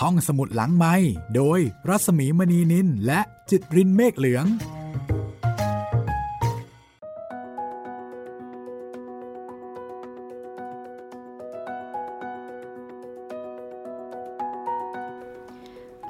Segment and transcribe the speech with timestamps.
[0.00, 0.94] ห้องสมุดหลังไม้
[1.36, 3.20] โดยรัสมีมณีนินและ
[3.50, 4.46] จิตรินเมฆเหลือง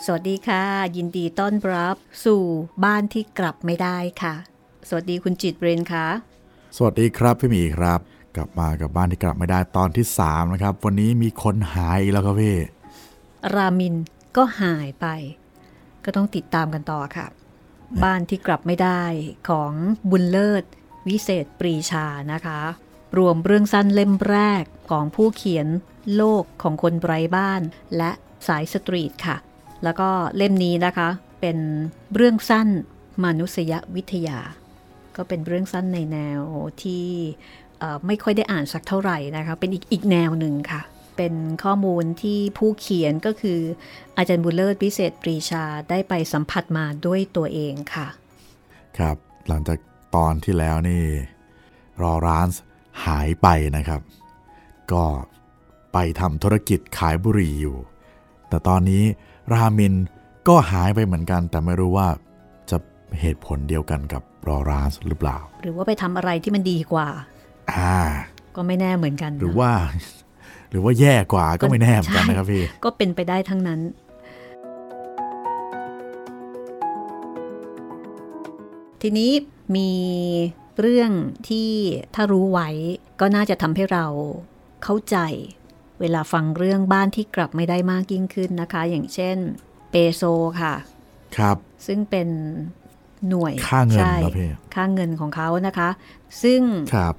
[0.04, 0.62] สวัสดีค่ะ
[0.96, 2.42] ยินดีต้อนรับสู่
[2.84, 4.34] บ้านที่กลับไม่ได้ค่ะ
[4.88, 6.06] สวัสดีคุณจิตเรนค่ะ
[6.76, 8.00] สวัสดีครับพี่หมีครับ
[8.36, 12.56] กลับมากับบ้านที่กลับไม่ได้ตอนที่ 3 นะครับ วันนี้มีคนหายอีกแล้วครับพี่
[13.54, 13.94] รามิน
[14.36, 15.06] ก็หายไป
[16.04, 17.26] ก็ต้องติดตามกันต่อค่ะ
[18.02, 19.02] บ้านที่กลับไม่ได้
[19.48, 19.72] ของ
[20.10, 20.64] บุญเลิศ
[21.08, 22.60] วิเศษปรีชานะคะ
[23.18, 25.66] รวมเรื่องสั้นเล่มแรกของผู้เขียน
[26.16, 27.62] โลกของคนไร้บ้าน
[27.96, 28.10] และ
[28.48, 29.36] สายสตรีทค่ะ
[29.84, 31.08] แล้วก็เล่มนี้นะคะ
[31.40, 31.58] เป็น
[32.14, 32.68] เรื่องสั้น
[33.24, 34.38] มนุษยวิทยา
[35.16, 36.40] ก็เป็นเรื่องสั้นในแนว
[36.82, 37.06] ที่
[38.06, 40.80] ไม่ค่อยได้อ่านสักเท่าไหร่นะคะ เป็นอีกอีกแนวหนึ่งค่ะ
[41.16, 41.34] เป็น
[41.64, 43.60] ข้อมูลที่ผู้เขียนก็คือ
[44.16, 48.06] อาจารย์บุญเลิศวิเศษปรีชาได้ไปสัมผัสมาด้วยตัวเองค่ะ
[48.98, 49.16] ครับ
[49.48, 49.78] หลังจาก
[50.16, 51.02] ตอนที่แล้วนี่
[52.02, 52.46] รอร้าน
[53.06, 54.00] หายไปนะครับ
[54.92, 55.04] ก็
[55.92, 57.76] ไปทำธุรกิจขายบุหรี่อยู่
[58.48, 59.02] แต่ตอนนี้
[59.52, 59.94] รามิน
[60.48, 62.08] ก็หายไปเหมือนกัน แต่ไม่รู้ว่า
[62.70, 62.76] จะ
[63.20, 67.08] เหตุผลเดียวกันกับรอร้านหรือเปล่า หรือว่าไปทำอะไรที่มันดีกว่า
[67.72, 67.96] อ่า
[68.56, 69.70] ก็ไม่แน่เหมือนกันนะหรือว่า
[70.72, 73.80] หรือว่าแย่กว่าก็ไม่แน่เหมือนกันนะครับพี่ก็เป็นไปได้ทั้งนั้น
[79.02, 79.30] ทีนี้
[79.76, 79.90] มี
[80.80, 81.10] เรื่อง
[81.48, 81.70] ที่
[82.14, 82.68] ถ้ารู้ไว้
[83.20, 84.06] ก็น่าจะทำให้เรา
[84.84, 85.16] เข้าใจ
[86.00, 89.36] เวลาฟังเรื่องบ้านที่กลับไม่ได้มากยิ่งขึ้นนะคะ อย่างเช่น
[89.90, 90.22] เปโซ
[90.60, 90.74] ค่ะ
[91.36, 92.28] ครับ ซึ่งเป็น
[93.28, 95.88] หน่วยค่าเงินใช่เหรอพี่ค่าเงินของเขานะคะ
[96.42, 96.60] ซึ่ง
[96.94, 97.14] ครับ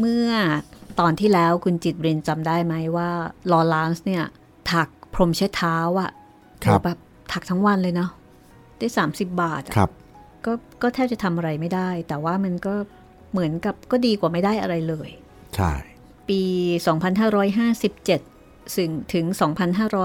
[0.00, 0.28] เมื่อ
[1.00, 3.08] ตอนที่แล้วคุณจิตเรนจำได้ไหมว่า
[3.52, 4.24] ลอรานซ์เนี่ย
[4.72, 6.10] ถักพรมเช็ดเท้าอะ
[6.64, 6.98] ครับโหแบบ
[7.32, 8.10] ถักทั้งวันเลยเนาะ
[8.78, 9.90] ได้ 30 บาทอะครับ
[10.44, 12.74] ก็ก็แทบจะทำอะไรไม่ได้ แต่ว่ามันก็
[13.32, 15.10] เหมือนกับก็ดีกว่าไม่ได้อะไรเลย
[15.56, 15.72] ใช่
[16.28, 16.42] ปี
[17.38, 19.26] 2557ซึ่งถึง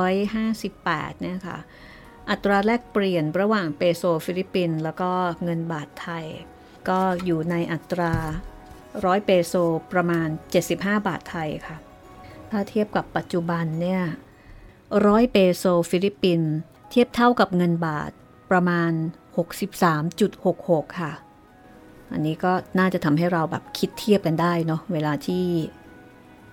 [0.01, 1.57] 2558 เนี่ยค่ะ
[2.29, 5.11] อัตราแลกเปลี่ยนระหว่างเปโซฟิลิปปินส์แล้วก็
[5.43, 6.25] เงินบาทไทย
[6.89, 8.13] ก็อยู่ในอัตรา
[9.05, 9.53] ร้อยเปโซ
[9.93, 10.27] ประมาณ
[10.67, 11.77] 75 บาทไทยค่ะ
[12.49, 14.01] ถ้าเทียบกับปัจจุบันเนี่ย
[15.07, 16.51] ร้อยเปโซฟิลิปปินส์
[16.89, 18.11] เทียบเท่ากับเงินบาท
[18.51, 18.91] ประมาณ
[19.75, 21.11] 63.66 ค่ะ
[22.11, 25.45] อันนี้ก็น่าจะทำให้เราแบบคิดเทียบกันได้เนาะเวลาที่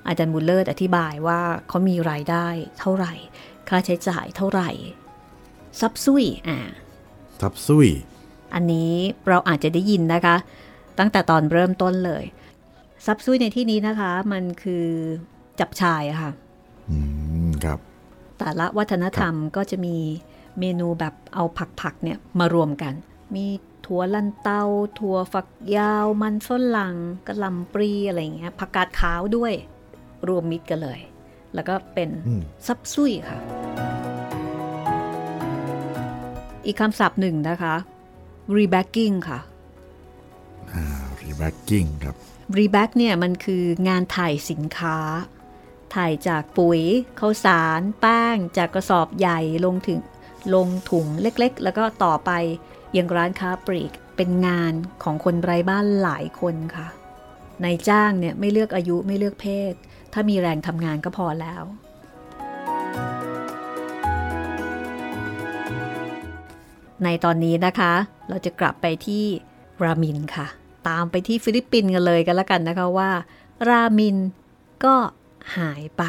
[0.06, 2.47] อาจารย์บุลเลอร์อธิบายว่าเขามีรายได้
[2.79, 3.15] เท่าไหร่
[3.69, 4.71] ค่าใช้จ่ายเท่าไหร่
[5.81, 6.59] ซับซุยอ่า
[7.41, 7.89] ทับซุย
[8.55, 8.93] อันนี้
[9.29, 10.37] เราอาจจะได้ยินนะคะ
[11.00, 12.25] ตั้งแต่ตอนเริ่มต้นเลย
[13.06, 14.87] ซับซุยในที่นี้นะคะ มันคือ
[15.61, 16.33] จับชายอะค่ะ
[16.91, 16.97] อื
[17.47, 17.78] มครับ
[18.38, 19.97] แต่ละวัฒนธรรมก็จะมี
[20.59, 21.44] เมนูแบบเอา
[21.81, 22.94] ผักๆเนี่ยมารวมกัน
[23.34, 23.47] มี
[23.87, 24.62] ถั่วลันเตา
[24.99, 26.94] ถั่วฝักยาว มันฝรั่ง
[27.27, 29.53] กะหล่ำปลีอะไรอย่างเงี้ยผักกาดขาวด้วย
[30.28, 31.00] รวมมิตรกันเลย
[31.55, 33.38] แล้วก็เป็นอืมซับซุยค่ะ
[36.67, 37.75] อีกคำศัพท์หนึ่งนะคะ
[38.56, 39.50] repacking ค่ะอ่า
[41.21, 42.16] repacking ครับ
[42.59, 44.98] repack เนี่ยมันคืองานถ่ายสินค้า
[45.94, 46.81] ถ่ายจากปุ๋ย
[47.20, 50.00] ข้าวสารแป้ง จากกระสอบใหญ่ลงถึง
[50.54, 52.31] ลงถุงเล็กๆ แล้วก็ต่อไป
[52.97, 54.72] ยังร้านค้าปลีกเป็นงาน
[55.03, 56.88] ของคนไร้บ้านหลายคนค่ะ
[57.64, 59.75] นายจ้างเนี่ยไม่เลือกอายุไม่เลือกเพศ
[60.12, 61.62] ถ้ามีแรงทำงานก็พอแล้ว
[67.04, 67.92] ในตอนนี้นะคะ
[68.28, 69.25] เราจะกลับไปที่
[69.84, 70.47] รามินค่ะ
[70.89, 73.11] ตามไปที่ฟิลิปปินส์กันเลยกันแล้วกันนะคะว่า
[73.69, 74.17] รามิน
[74.85, 74.95] ก็
[75.57, 76.05] หายไป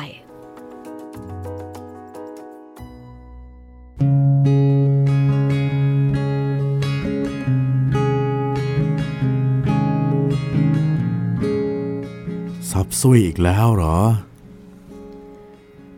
[12.71, 13.97] ซับซุยอีกแล้วเหรอ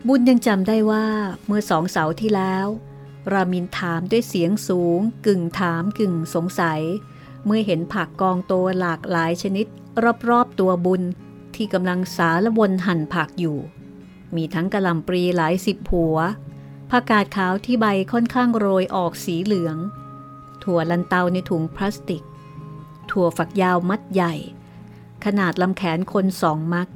[0.06, 1.06] บุญยังจำได้ว่า
[1.46, 2.66] เมื่อสองเสาร์ที่แล้ว
[3.32, 6.80] รามินถามด้วยเสียงสูงกึ่งถามกึ่งสงสัย
[7.44, 9.66] เมื่อเห็นผักกองโตหลากหลายชนิด
[10.28, 11.02] รอบๆตัวบุญ
[11.54, 13.58] ที่กำลังสารวนหั่นผักอยู่
[14.36, 16.16] มีทั้งกระหลำปรีหลายสิบหัว
[16.90, 19.76] ผักกาดขาวที่ใบค่อนข้างโรยออกสีเหลือง
[20.62, 22.24] ถั่วลันเตาในถุงพลาสติก
[23.10, 24.34] ถั่วฝักยาวมัดใหญ่
[25.24, 26.88] ขนาดลำแขนคนสองมัด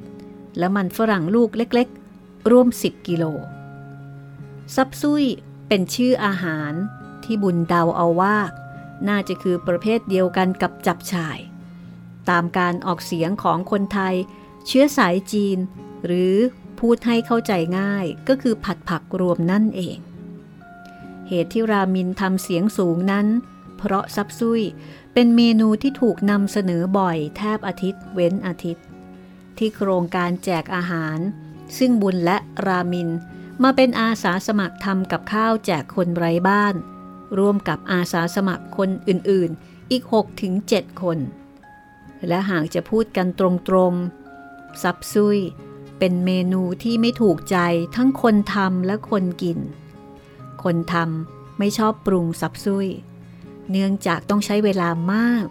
[0.57, 3.23] และมันฝรั่งลูกเล็กๆ ร่วม10กิโล
[4.75, 5.23] ซับซุย
[5.67, 6.73] เป็นชื่ออาหาร
[7.23, 8.37] ที่บุญเดาเอาว่า
[9.07, 11.39] น่าจะคือประเภทเดียวกันกับจับฉ่าย
[12.29, 14.15] ตามการออกเสียงของคนไทย
[14.67, 15.57] เชื้อสายจีน
[16.05, 16.35] หรือ
[16.79, 19.97] พูดให้เข้าใจง่ายก็คือผัดผักรวมนั่นเอง
[21.27, 23.27] เหตุที่รามินทำเสียงสูงนั้น
[23.77, 24.61] เพราะซับซุย
[25.13, 28.85] เป็นเมนูที่ถูกนำเสนอบ่อยแทบอาทิตย์เว้นอาทิตย์
[29.57, 31.19] ที่โครงการแจกอาหาร
[31.77, 33.09] ซึ่งบุญและรามิน
[33.63, 36.75] มาเป็นอาสาสมัครทำกับข้าวแจกคนไร้บ้าน
[37.37, 40.03] ร่วมกับอาสาสมัครคนอื่นๆ อีก
[40.51, 41.17] 6-7 คน
[42.27, 45.37] และหากจะพูดกันตรงๆซับซุย
[45.99, 47.57] เป็นเมนูที่ไม่ถูกใจ
[47.95, 49.59] ทั้งคนทำและคนกิน
[50.63, 52.87] คนทำไม่ชอบปรุงซับซุย
[53.71, 55.45] เนื่องจากต้องใช้เวลามาก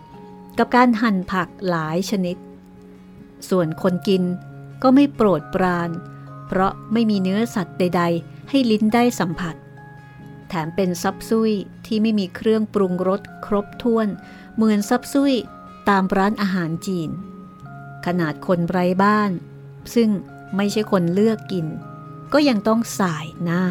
[0.59, 2.37] กับการหั่นผักหลายชนิด
[3.49, 4.23] ส่วนคนกิน
[4.83, 5.91] ก็ไม่โปรดปราน
[6.47, 9.55] เพราะไม่มีเนื้อสัตว์ใด ๆ ให้ลิ้นได้สัมผัส
[10.49, 11.53] แถมเป็นซับซุย
[11.87, 14.09] ที่ไม่มีเครื่องปรุงรสครบถ้วน
[14.55, 15.35] เหมือนซับซุย
[15.89, 17.11] ตามร้านอาหารจีน
[18.07, 19.31] ขนาดคนไร้บ้าน
[19.95, 20.09] ซึ่ง
[20.57, 21.67] ไม่ใช่คนเลือกกิน
[22.33, 23.63] ก็ยังต้องสายหน้า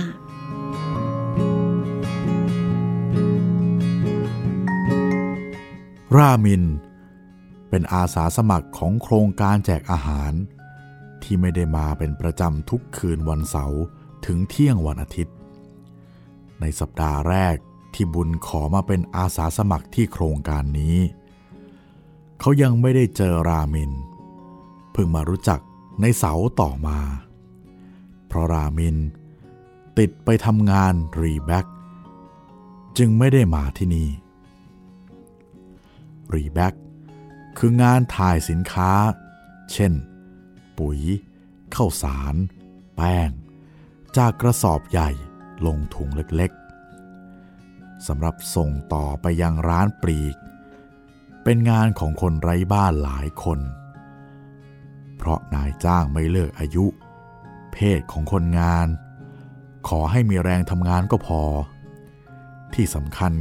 [6.16, 6.64] รามิน
[7.70, 10.34] เป็นอาสาสมัครของโครงการแจกอาหาร
[11.24, 13.82] ที่ไม่ได้มาเป็นประจำทุกคืนวันเสาร์
[14.26, 15.37] ถึงเที่ยงวันอาทิตย์
[16.62, 17.56] ในสัปดาห์แรก
[17.94, 20.98] ที่บุญขอมาเป็นอาสาสมัครที่โครงการนี้
[22.40, 23.92] เขายังไม่ได้เจอรามิน
[24.92, 25.60] เพิ่งมารู้จัก
[26.02, 27.00] ในเสาร์ต่อมา
[28.28, 28.98] เพราะรามิน
[29.98, 31.66] ติดไปทำงาน repack
[32.98, 34.10] จึงไม่ได้มาที่นี่
[36.34, 36.74] repack
[37.58, 38.92] คืองานถ่ายสินค้า
[39.72, 39.94] เช่น
[40.78, 41.00] ปุ๋ย
[41.76, 42.36] ข้าวสาร
[42.96, 43.30] แป้ง
[44.18, 45.10] จากกระสอบใหญ่
[45.66, 50.36] ลงถุงเล็กๆสำหรับส่งต่อไปยังร้านปลีก
[51.44, 53.60] เป็นงานของคนไร้บ้านหลายคน
[55.18, 56.86] เพราะนายจ้างไม่เลือกอายุ
[57.74, 58.88] เพศของคนงาน
[59.88, 61.42] ขอให้มีแรงทำงานก็พอ
[62.74, 63.34] ที่สำคัญ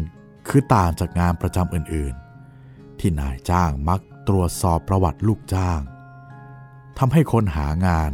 [0.48, 5.80] คือต่างจากงานประจำอื่นๆ ที่นายจ้างมักตรวจสอบประวัติลูกจ้าง
[6.98, 8.12] ทำให้คนหางาน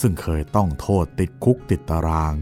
[0.00, 2.34] ซึ่งเคยต้องโทษติดคุกติดตาราง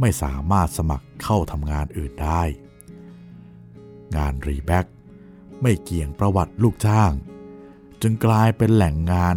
[0.00, 2.42] ไม่สามารถสมัครเข้าทำงานอื่นได้
[4.16, 4.86] งาน repack
[5.62, 7.12] ไม่เกี่ยงประวัติลูกจ้าง
[8.02, 9.36] จึงกลายเป็นแหล่งงาน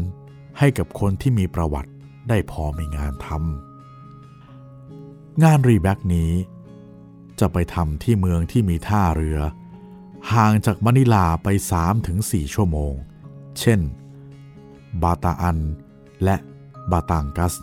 [0.60, 1.92] ให้กับคนที่มีประวัติ
[2.30, 6.32] ได้พอมีงานทำงาน repack นี้
[7.40, 9.40] จะไปทำที่เมืองที่มีท่าเรือ
[10.34, 11.48] ห่างจากมะนิลาไป
[12.02, 12.94] 3-4 ชั่วโมง
[13.60, 13.80] เช่น
[15.02, 15.60] บาตาอัน
[16.24, 16.36] และ
[16.92, 17.54] บาตังกัส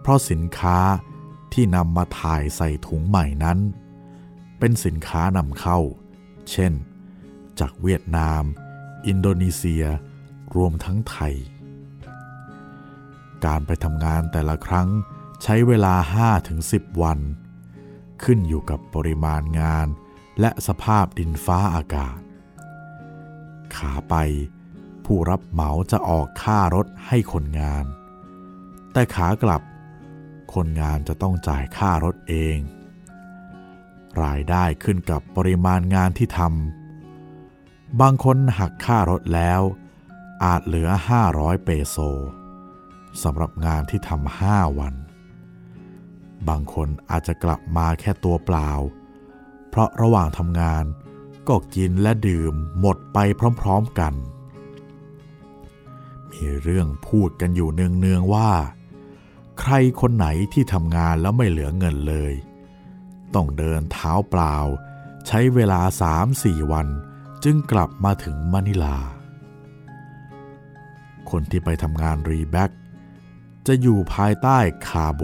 [0.00, 0.78] เพราะสินค้า
[1.60, 3.58] ที่นำมาถ่ายใส่ถุงใหม่นั้น
[4.58, 5.78] เป็นสินค้านำเข้า
[6.50, 6.72] เช่น
[7.60, 8.42] จากเวียดนาม
[9.06, 9.84] อินโดนีเซีย
[10.56, 11.34] รวมทั้งไทย
[13.44, 14.88] การไปทำงานแต่ละครั้ง
[15.42, 15.94] ใช้เวลา
[16.48, 17.18] 5-10 วัน
[18.22, 19.86] ขึ้นอยู่กับปริมาณงาน
[20.40, 22.18] และสภาพดินฟ้าอากาศ
[23.76, 24.14] ขาไป
[25.04, 27.84] ผู้รับเหมาจะออกค่ารถให้คนงาน
[28.92, 29.62] แต่ขากลับ
[30.54, 32.58] คนงานจะต้องจ่ายค่ารถเอง
[34.22, 39.60] รายได้ขึ้นกับปริมาณงานที่ทำบางคนหักค่ารถแล้ว
[40.44, 40.88] อาจเหลือ
[41.28, 41.96] 500 เปโซ
[43.22, 44.94] สำหรับงานที่ทำห้าวัน
[46.48, 48.70] บางคนอาจจะกลับมาแค่ตัวเปล่า
[49.68, 50.84] เพราะระหว่างทำงาน
[51.48, 53.18] ก็กินและดื่มหมดไป
[53.60, 54.14] พร้อมๆกัน
[56.30, 58.50] มีเรื่องพูดกันอยู่เนืองๆว่า
[59.60, 62.34] ใครคนไหนที่ทำงานแล้วไม่เหลือเงินเลย
[63.34, 64.56] ต้องเดินเท้าเปล่า
[65.26, 65.80] ใช้เวลา
[66.26, 66.88] 3-4วัน
[67.44, 68.98] จึงกลับมาถึงมะนิลา
[71.30, 72.70] คนที่ไปทำงานรีแบ็ก
[73.66, 75.22] จะอยู่ภายใต้คาโบ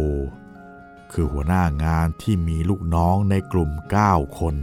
[1.12, 3.70] คือหัวหน้างานที่มีลูกน้องในกลุ่ม
[4.04, 4.56] 9 คน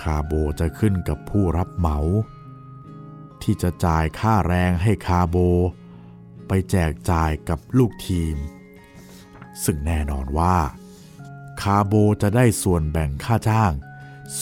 [0.00, 1.98] คาโบจะขึ้นกับผู้รับเหมา
[3.42, 5.36] ที่จะจ่ายค่าแรงให้คาโบ
[6.54, 8.36] ไปแจกจ่ายกับลูกทีม
[9.64, 10.56] ซึ่งแน่นอนว่า
[11.60, 11.92] คาโบ
[12.22, 13.72] จะได้ส่วนแบ่งค่าจ้าง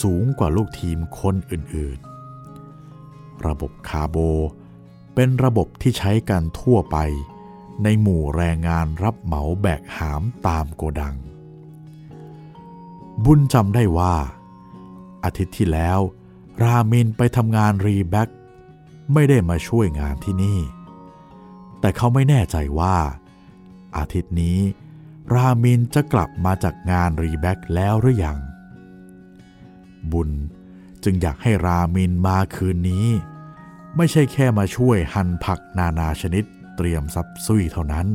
[0.01, 4.17] สูงกว่าลูกทีมคนอื่นๆ ระบบคาโบ
[5.15, 6.97] เป็นระบบที่ใช้กันทั่วไป
[7.83, 11.15] ในหมู่แรงงานรับเหมาแบกหามตามโกดัง
[13.25, 14.15] บุญจำได้ว่า
[15.23, 15.99] อาทิตย์ที่แล้ว
[16.61, 18.29] รามินไปทำงาน repack
[19.13, 20.59] ไม่ได้มาช่วยงานที่นี่
[21.81, 22.97] แต่เขาไม่แน่ใจว่า
[23.97, 24.59] อาทิตย์นี้
[25.33, 28.37] รามินจะกลับมาจากงาน repack แล้วหรือยัง
[30.11, 30.29] บุญ
[31.03, 33.07] จึงอยากให้รามินมาคืนนี้
[33.95, 36.43] ไม่ใช่แค่มาช่วยหั่นผักนานาชนิด
[36.75, 38.07] เตรียมซับซุยเท่านั้น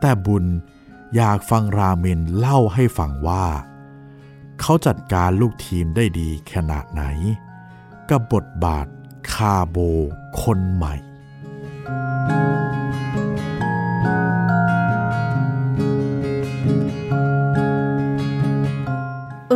[0.00, 0.44] แต่บุญ
[1.16, 3.46] อยากฟังรามินเล่าให้ฟังว่า
[4.60, 7.04] เขาจัดการลูกทีมได้ดีขนาดไหน
[8.10, 8.86] กับบทบาท
[9.32, 9.76] คาโบ
[10.42, 10.94] คนใหม่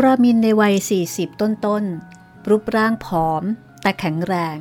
[0.05, 0.75] รามินในวัย
[1.09, 3.43] 40 ต้นๆ รูปร่างผอม
[3.83, 4.59] แต่แข็งแรง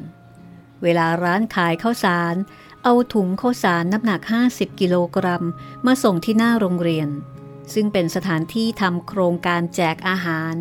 [0.83, 2.35] เวลาร้านขายข้าวสาร
[2.83, 5.45] เอาถุงข้าวสารน้ำหนัก 50 กิโลกรัม
[5.85, 7.09] มาส่งที่หน้าโรงเรียน
[7.73, 10.53] ซึ่งเป็นสถานที่ทำโครงการแจกอาหาร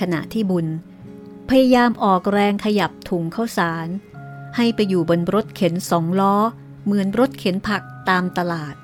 [0.00, 0.66] ขณะที่บุญ
[1.48, 3.86] พยายามออกแรงขยับถุงข้าวสาร
[4.60, 6.34] ให้ไปอยู่บนรถเข็นสองล้อ
[6.84, 8.74] เหมือนรถเข็นผักตามตลาด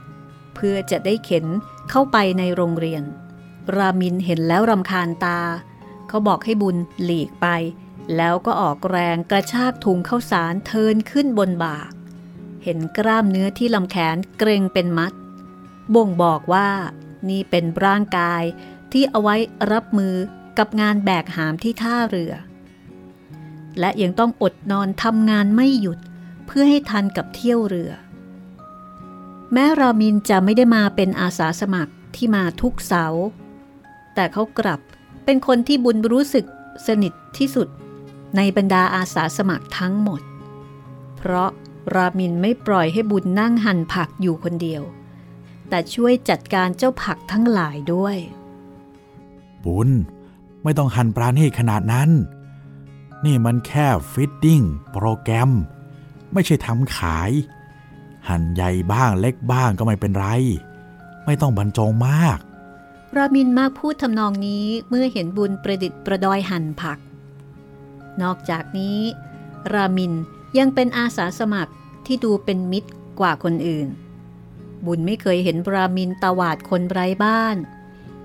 [0.55, 1.47] เพื่อจะได้เข็น
[1.91, 3.03] เข้าไปในโรงเรียน
[3.77, 5.41] รามินเห็นแล้วรำคาญตา
[6.09, 7.47] เขาบอกให้บุญหลีกไป
[8.17, 11.77] แล้วก็ออกแรงกระชากถุงข้าวสารเทินขึ้นบนบ่า
[12.65, 15.13] เห็นกล้ามเนื้อที่ลำแขนเกรงเป็นมัด
[15.95, 16.69] บ่งบอกว่า
[17.29, 18.43] นี่เป็นร่างกาย
[18.93, 19.37] ที่เอาไว้
[19.73, 20.15] รับมือ
[20.59, 22.33] กับงานแบกหามที่ท่าเรือ
[23.81, 25.99] และยังต้องอดนอนทำงานไม่หยุด
[26.47, 27.93] เพื่อให้ทันกับเที่ยวเรือ
[29.53, 33.25] แม้รามินจะไม่ได้มาเป็นอาสาสมัครที่มาทุกเสาร์
[34.15, 34.81] แต่เขากลับ
[35.25, 36.45] เป็นคนที่บุญรู้สึก
[36.87, 37.69] สนิทที่สุด
[38.37, 40.23] ในบรรดาอาสาสมัครทั้งหมด
[41.17, 41.51] เพราะ
[41.95, 44.83] รามินไม่ปล่อยให้บุญนั่งหั่นผักอยู่คนเดียว
[45.69, 48.17] แต่ช่วยจัดการเจ้าผักทั้งหลายด้วย
[49.65, 49.91] บุญ
[50.63, 52.11] ไม่ต้องหั่นปลาณีตขนาดนั้น
[53.25, 54.61] นี่มันแค่ฟิตติ้ง
[54.93, 55.51] โปรแกรม
[56.33, 57.31] ไม่ใช่ทำขาย
[58.29, 60.27] หั่นใหญ่บ้างเล็กบ้างก็ไม่เป็นไร
[61.25, 62.39] ไม่ต้องบรรจงมาก
[63.17, 66.99] รามินมากพูดทำนองนี้เมื่อเห็นบุญประดิษฐ์ประดอยหั่นผัก
[68.23, 69.01] นอกจากนี้
[69.73, 70.13] รามิน
[70.59, 71.73] ยังเป็นอาสาสมัคร
[72.07, 72.91] ที่ดูเป็นมิตร
[73.21, 73.89] กว่าคนอื่น
[74.87, 77.57] บุญไม่เคยเห็นรามินตวาดคนไร้บ้าน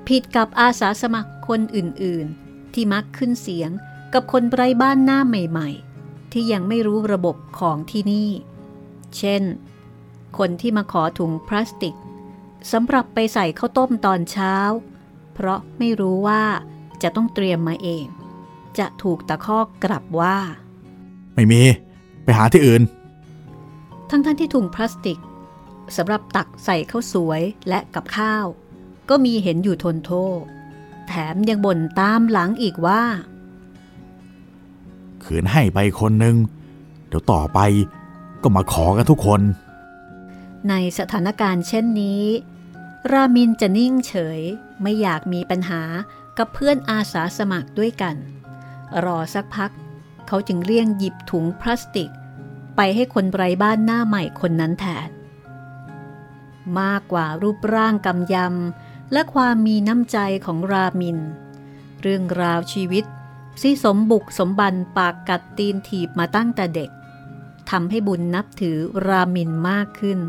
[0.08, 3.72] ผิดกับอาสาสมัครคนอื่นๆ ที่มักขึ้นเสียง
[4.14, 8.30] กับคนไร้บ้านหน้าใหม่ๆ ที่ยังไม่รู้ระบบของที่นี่
[9.18, 9.44] เช่น
[10.38, 11.96] คนที่มาขอถุงพลาสติก
[12.72, 14.56] สำหรับไปใส่ข้าวต้มตอนเช้า
[15.34, 16.44] เพราะไม่รู้ว่า
[17.04, 18.06] จะต้องเตรียมมาเอง
[18.80, 20.38] จะถูกตะคอกกลับว่า
[21.36, 21.62] ไม่มี
[22.24, 22.82] ไปหาที่อื่น
[24.10, 25.20] ทั้งท่านที่ถุงพลาสติก
[25.98, 28.46] สำหรับตักใส่ข้าวสวยและกับข้าว
[29.10, 30.42] ก็มีเห็นอยู่ทนโทษ
[31.08, 33.04] แถมยังบ่นตามหลังอีกว่า
[35.26, 36.36] ขืนให้ไปคนหนึ่ง
[37.08, 37.60] เดี๋ยวต่อไป
[38.44, 39.42] ก็มาขอกันทุกคน
[40.70, 42.24] ในสถานการณ์เช่นนี้
[43.12, 44.42] รามินจะนิ่งเฉย
[44.82, 45.82] ไม่อยากมีปัญหา
[46.38, 48.16] กับเพื่อนอาสาสมัครด้วยกัน
[49.06, 49.72] รอสักพัก
[50.28, 52.12] เขาจึงเลี่ยงหยิบถุงพลาสติก
[52.76, 55.10] ไปให้คนไร้บ้านหน้าใหม่คนนั้นแทน
[56.80, 61.18] มากกว่ารูปร่างกำยำและความมีน้ำใจของรามิน
[62.02, 63.06] เรื่องราวชีวิต
[63.62, 66.90] ที่สมบุกสมบันปากกัดตีนถีบมาตั้งแต่เด็ก
[67.70, 70.20] ทำให้บุญนับถือรามินมากขึ้น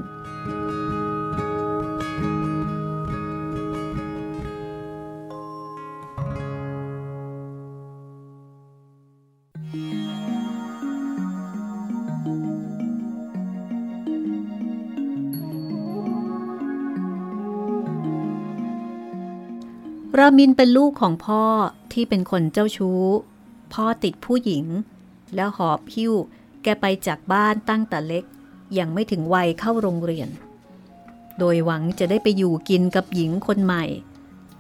[20.18, 21.44] รามินเป็นลูกของพ่อ
[21.92, 23.02] ที่เป็นคนเจ้าชู้
[23.72, 24.64] พ่อติดผู้หญิง
[25.34, 26.12] แล้วหอบหิ้ว
[26.62, 28.24] แกไปจากบ้านตั้งแต่เล็ก
[28.78, 30.28] ยังไม่ถึงวัยเข้าโรงเรียน
[31.38, 33.84] โดยหวังจะได้ไปอยู่กินกับหญิงคนใหม่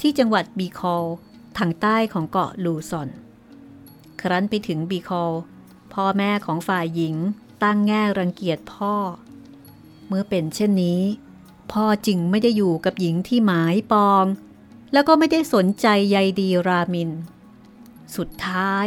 [0.00, 1.04] ที่จังหวัดบีคอล
[1.58, 3.08] ทางใต้ของเกาะลูซอน
[4.20, 5.32] ครั้นไปถึงบีคอล
[5.92, 7.16] พ่อแม่ของฝ่ายหญิง
[7.62, 8.94] ตั้งแง่รังเกียจพ่อ
[10.08, 11.02] เมื่อเป็นเช่นนี้
[11.72, 14.24] พ่อจึงไม่ได้อยู่กับหญิงที่หมายปอง
[14.92, 17.10] แล้วก็ไม่ได้สนใจใยดีรามิน
[18.16, 18.86] สุดท้าย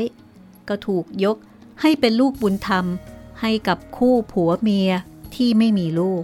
[0.70, 1.38] ก็ถูกยก
[1.82, 2.86] ให้เป็นลูกบุญธรรม
[3.42, 4.92] ให้กับคู่ผัวเมีย
[5.36, 6.24] ที่ไม่มีลูก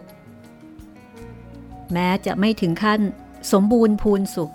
[1.93, 3.01] แม้จะไม่ถึงขั้น
[3.51, 4.53] สมบูรณ์พูนสุข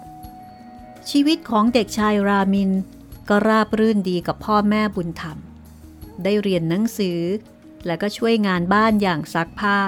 [1.11, 2.71] ชีวิตของเด็กชายรามิน
[3.29, 5.39] ก็ราบรื่นดีกับพ่อแม่บุญธรรม
[6.25, 7.21] ได้เรียนหนังสือ
[7.87, 9.81] และก็ช่วยงานบ้านอย่างซักผ้า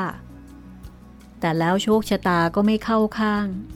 [1.41, 3.47] แต่แล้วโชคชะตาก็ไม่เข้าข้าง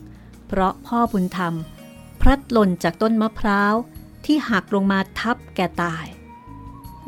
[0.51, 1.53] พราะพ่อบุญธรรม
[2.21, 3.73] พลัดหล่นจากต้นมะพร้าว
[4.25, 6.05] ที่หักลงมาทับแกตาย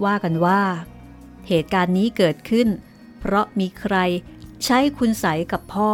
[0.03, 0.61] ว่ากันว่า
[1.47, 2.67] เหตุการณ์นี้เกิดขึ้น
[3.19, 3.95] เพราะมีใคร
[4.65, 5.91] ใช้คุณใสกับพ่อ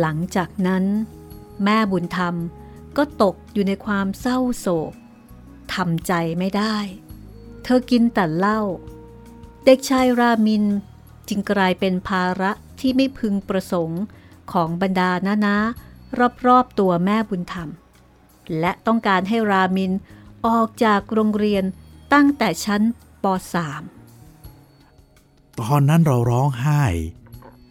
[0.00, 0.84] หลังจากนั้น
[1.64, 2.34] แม่บุญธรรม
[2.96, 4.92] ก็ตกอยู่ในความเศร้าโศก
[5.74, 6.76] ทำใจไม่ได้
[7.62, 8.60] เธอกินแต่เหล้า
[9.64, 10.64] เด็กชายรามิน
[11.28, 14.02] จึงกลายเป็นภาระที่ไม่พึงประสงค์
[14.52, 15.58] ของบรรดานานะ
[16.46, 17.68] รอบๆตัวแม่บุญธรรม
[18.60, 19.92] และต้องการให้รามิน
[20.46, 21.64] ออกจากโรงเรียน
[22.12, 22.82] ตั้งแต่ชั้น
[23.22, 23.24] ป
[24.42, 26.82] .3 ตอนนั้นเราร้องไห้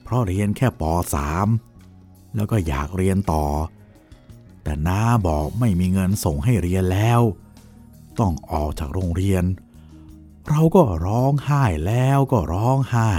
[0.04, 0.84] เพราะเรียนแค่ป
[1.60, 3.46] .3 แล้วก็อยากเรียนต่อ
[4.64, 7.22] แต่น้าบอกไม่มีเงินส่งให้เรียนแล้ว
[8.20, 9.44] ต้องออกจากโรงเรียน
[10.50, 13.12] เราก็ร้องไห้แล้วก็ร้องไห้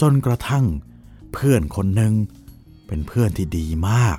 [0.00, 0.64] จนกระทั่ง
[1.32, 2.14] เพื่อนคนหนึ่ง
[2.90, 4.18] เป็นเพื่อนที่ดีมาก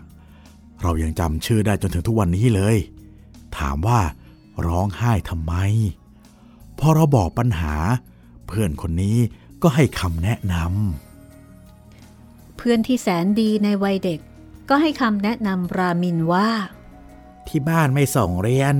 [0.82, 2.78] เรายังจำชื่อได้จนถึงทุกวันนี้เลย
[3.58, 4.02] ถามว่า
[4.68, 5.54] ร้องไห้ทำไม
[6.80, 7.76] พอเราบอกปัญหา
[8.48, 9.18] เพื่อนคนนี้
[9.64, 14.20] ก็ให้คำแนะนำเพื่อนที่แสนดีในวัยเด็ก
[14.70, 16.50] ก็ให้คำแนะนำรามินว่า
[17.48, 18.74] ที่บ้านไม่ส่งเรียน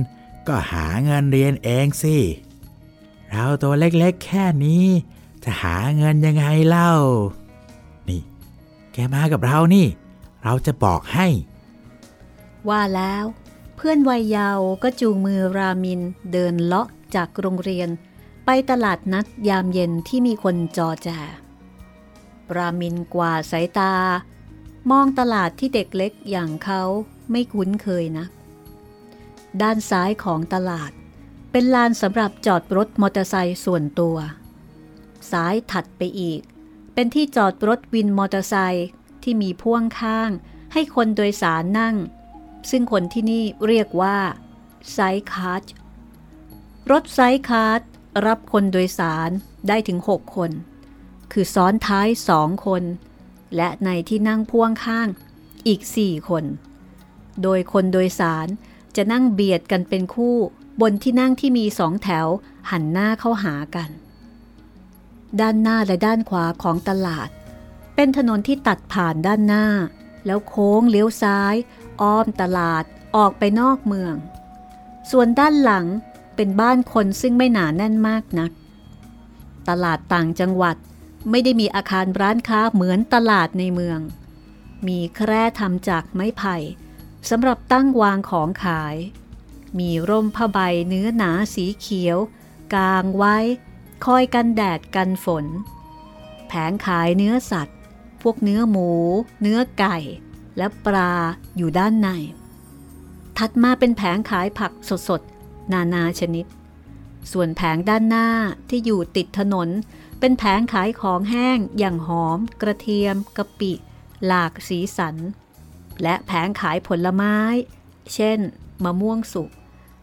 [0.48, 2.16] ก็หาเงินเรียนเองสิ
[3.30, 4.84] เราตัวเล็กๆแค่นี้
[5.44, 6.92] จะหาเงินยังไงเล่า
[7.30, 7.41] นี่
[8.92, 9.86] แกมากับเรานี่
[10.44, 11.26] เราจะบอกให้
[12.68, 13.24] ว่าแล้ว
[13.76, 16.00] เพื่อนวัยเยาว์ก็จูงมือรามิน
[16.32, 17.88] เดินเลาะจากโรงเรียน
[18.44, 21.08] ไปตลาดนัดยามเย็นที่มีคนจอแจ
[22.56, 23.94] รามินกว่าสายตา
[24.90, 26.82] มองตลาดที่เด็กเล็กอย่างเขา
[27.30, 28.26] ไม่คุ้นเคยนะ
[29.62, 30.90] ด้านซ้ายของตลาด
[31.50, 34.16] เป็นลานสำหรับจอดรถมอเตอร์ไซค์ส่วนตัว
[35.30, 36.40] ซ้ายถัดไปอีก
[36.94, 38.88] เป็นที่จอดรถวินมอเตอร์ไซค์
[39.22, 40.30] ที่มีพ่วงข้าง
[40.72, 41.96] ให้คนโดยสารนั่ง
[42.70, 44.18] ซึ่งคนที่นี่เรียกว่า
[44.92, 45.62] sidecar
[46.90, 47.80] รถ sidecar
[48.26, 49.30] รับคนโดยสาร
[49.68, 50.50] ได้ถึง 6 คน
[51.32, 52.82] คือซ้อนท้ายสองคน
[53.56, 55.08] และในที่นั่งพ่วงข้าง
[55.66, 56.44] อีก 4 คน
[57.42, 58.48] โดยคนโดยสาร
[58.96, 60.36] จะนั่งเบียดกันเป็นคู่
[60.80, 62.26] บนที่นั่งที่มีสองแถว
[62.70, 63.90] หันหน้าเข้าหากัน
[65.40, 67.28] ด้านหน้าและด้านขวาของตลาด
[67.94, 69.66] เป็นถนนที่ตัดผ่านด้านหน้า
[70.26, 71.54] แล้วโค้งเลี้ยวซ้าย
[72.00, 72.84] อ้อมตลาด
[73.16, 74.14] ออกไปนอกเมือง
[75.10, 75.86] ส่วนด้านหลัง
[76.36, 78.50] เป็นบ้านคนซึ่งไม่หนาแน่นมากนัก
[79.68, 80.76] ตลาดต่างจังหวัด
[81.30, 84.00] ไม่ได้มีอาคารร้านค้าเหมือนตลาดในเมือง
[84.86, 86.56] มีแคร่ทำจากไม้ไผ่
[87.30, 88.96] สำหรับตั้งวางของขาย
[89.78, 92.18] มีร่มผ้าใบเนื้อหนาสีเขียว
[92.74, 93.36] กางไว้
[94.04, 95.46] คอยกันแดดกันฝน
[96.48, 97.78] แผงขายเนื้อสัตว์
[98.22, 98.90] พวกเนื้อหมู
[99.40, 99.96] เนื้อไก่
[100.56, 101.12] และปลา
[101.56, 102.08] อยู่ด้านใน
[103.38, 104.72] ถัดมาเป็นแผงขายผัก
[105.08, 106.46] สดๆ นานาชนิด
[107.32, 108.28] ส่วนแผงด้านหน้า
[108.68, 109.68] ที่อยู่ติดถนน
[110.20, 113.72] เป็นแผงขายของแห้งอย่างหอม กระเทียม กะปิ
[114.26, 115.16] หลากสีสัน
[116.02, 117.36] และแผงขายผลไม้
[118.14, 118.38] เช่น
[118.84, 119.50] มะม่วงสุก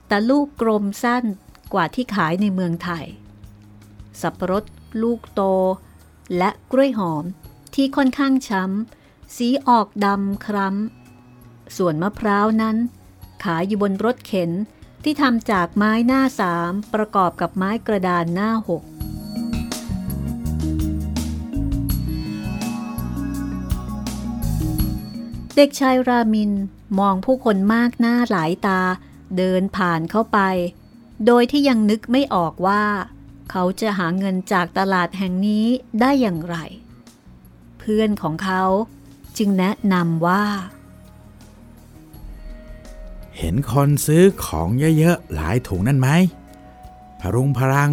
[0.07, 1.23] แต่ลูกกลมสั้น
[1.73, 3.05] กว่าที่ขายในเมืองไทย
[4.21, 4.63] สับปะรด
[5.01, 5.41] ลูกโต
[6.38, 7.23] และกล้วยหอม
[7.75, 12.77] ที่ค่อนข้างช้ำ สีออกดำคล้ำ ส่วนมะพร้าวนั้น
[13.43, 14.51] ขายอยู่บนรถเข็น
[15.03, 18.84] ที่ทำจากไม้หน้าสามประกอบกับไม้กระดานหน้าหก
[25.55, 26.51] เด็กชายรามิน
[26.99, 28.82] มองผู้คนมากหน้าหลายตา
[29.38, 30.39] เดินผ่านเข้าไป
[31.25, 32.84] โดยที่ยังนึกไม่ออกว่า
[33.51, 35.65] เขาจะหาเงินจากตลาดแห่งนี้
[36.01, 36.57] ได้อย่างไร
[37.79, 38.63] เพื่อนของเขา
[39.38, 40.45] จึงแนะนำว่า
[43.38, 46.09] เห็นคนซื้อของเยอะๆ หลายถุงนั่นไหม
[47.19, 47.91] พรุงพรัง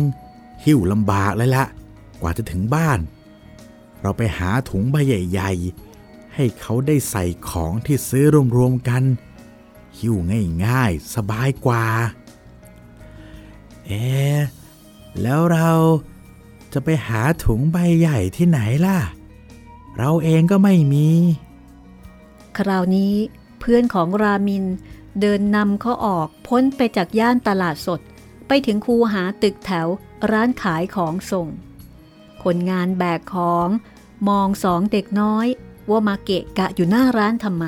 [0.65, 1.65] หิ้วลำบากเลยละ
[2.21, 2.99] กว่าจะถึงบ้าน
[4.01, 5.53] เราไปหาถุงใบใหญ่
[5.97, 8.25] ๆ ให้เขาได้ใส่ของที่ซื้อ
[8.57, 9.03] รวมๆกัน
[9.99, 10.17] หิ้ว
[10.67, 11.85] ง่ายๆ สบายกว่า
[13.87, 14.05] เอ๊
[15.23, 15.71] แล้วเรา
[16.73, 18.99] จะไปหาถุงใบใหญ่ที่ไหนล่ะ
[19.99, 21.09] เราเองก็ไม่มี
[22.59, 23.15] คราวนี้
[23.61, 24.65] เพื่อนของรามิน
[25.21, 28.01] เดินนำเขาออกพ้นไปจากย่านตลาดสด
[28.49, 29.87] ไปถึงคูหาตึกแถว
[30.31, 31.49] ร้านขายของส่ง
[32.43, 33.69] คนงานแบกของ
[34.29, 35.47] มองสองเด็กน้อย
[35.91, 37.65] ว่ามาเกะกะอยู่หน้าร้านทำไม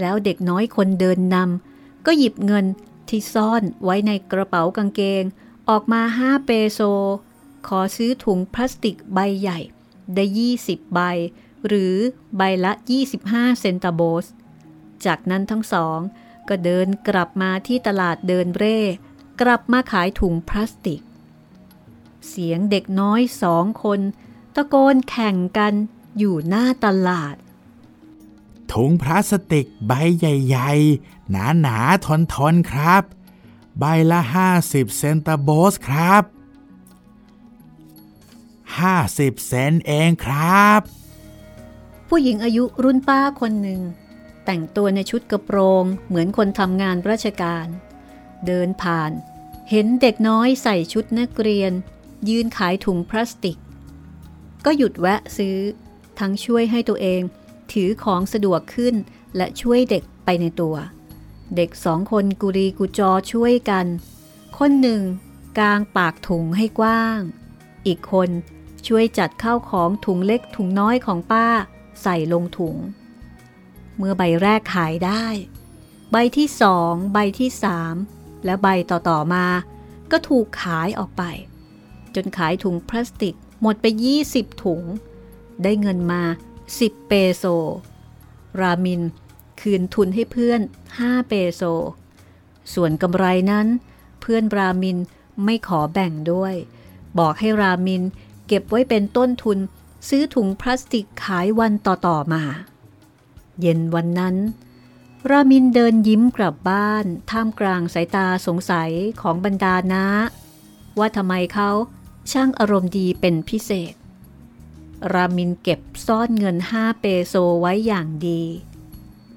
[0.00, 2.64] แล้วเด็กน้อยคนเดินนำก็หยิบเงิน
[3.08, 5.24] ที่ซ่อนไว้ในกระเป๋ากางเกง
[5.70, 6.80] ออกมาห้าเปโซ
[7.66, 9.58] ขอซื้อถุงพลาสติกใบใหญ่
[10.14, 10.24] ได้
[10.58, 11.00] 20ใบ
[11.66, 11.94] หรือ
[12.36, 12.72] ใบละ
[13.16, 14.26] 25 เซนตาโบส
[15.04, 15.98] จากนั้นทั้งสอง
[16.48, 18.78] ก็เดินกลับมาที่ตลาดเดินเร่
[19.40, 21.00] กลับมาขายถุงพลาสติก
[22.28, 24.00] เสียงเด็กน้อยสองคน
[24.54, 25.74] ตะโกนแข่งกัน
[26.18, 27.36] อยู่หน้าตลาด
[28.72, 32.06] ถุงพลาสติกใบใหญ่ ๆ หนาๆ
[32.36, 33.02] ทนๆครับ
[33.78, 34.20] ใบละ
[34.58, 36.22] 50 เซนตาโบสครับ
[38.64, 40.80] 50 เซนเองครับ
[42.08, 43.82] ผู้หญิงอายุรุ่นป้าคนหนึ่ง
[44.44, 47.66] แต่งตัวในชุดกระโปรงเหมือนคนทำงานราชการ
[48.46, 49.10] เดินผ่าน
[49.70, 51.72] เห็นเด็กน้อยใส่ชุดนักเรียน
[52.28, 53.58] ยืนขายถุงพลาสติก
[54.64, 55.58] ก็หยุดแวะซื้อ
[56.18, 57.20] ทั้งช่วยให้ตัวเอง
[57.72, 58.94] ถือของสะดวกขึ้น
[59.36, 60.76] และช่วยเด็กไปในตัว
[61.56, 63.86] เด็กสองคนกุรีกุจอช่วยกัน
[64.58, 65.02] คนหนึ่ง
[65.58, 67.20] กางปากถุงให้กว้าง
[67.86, 68.30] อีกคน
[68.86, 71.46] ช่วยจัดข้าวของถุงเล็กถุงน้อยของป้า
[72.02, 72.76] ใส่ลงถุง
[73.96, 75.24] เมื่อใบแรกขายได้
[76.12, 77.94] ใบที่สองใบที่สาม
[78.44, 79.46] และใบต่อๆมา
[80.10, 81.22] ก็ถูกขายออกไป
[82.14, 83.86] จนขายถุงพลาสติกหมดไป
[84.24, 84.82] 20 ถุง
[85.62, 86.22] ได้เงินมา
[86.68, 87.44] 10 เปโซ
[88.60, 89.02] รามิน
[89.60, 90.60] คืนทุนให้เพื่อน
[90.94, 91.62] 5 เปโซ
[92.74, 93.66] ส่วนกำไรนั้น
[94.20, 94.98] เพื่อนรามิน
[95.44, 96.54] ไม่ขอแบ่งด้วย
[97.18, 98.02] บอกให้รามิน
[98.46, 99.58] เก็บไว้เป็นต้นทุน
[100.08, 102.42] ซื้อถุงพลาสติกขายวันต่อๆมา
[103.60, 104.36] เย็นวันนั้น
[105.30, 110.06] รามินเดินยิ้มกลับบ้าน ท่ามกลางสายตาสงสัยของบรรดานะ
[110.98, 111.70] ว่าทำไมเขา
[112.32, 113.94] ช่างอารมณ์ดีเป็นพิเศษ
[115.12, 118.42] รามินเก็บซ่อนเงินห้าเปโซไว้อย่างดี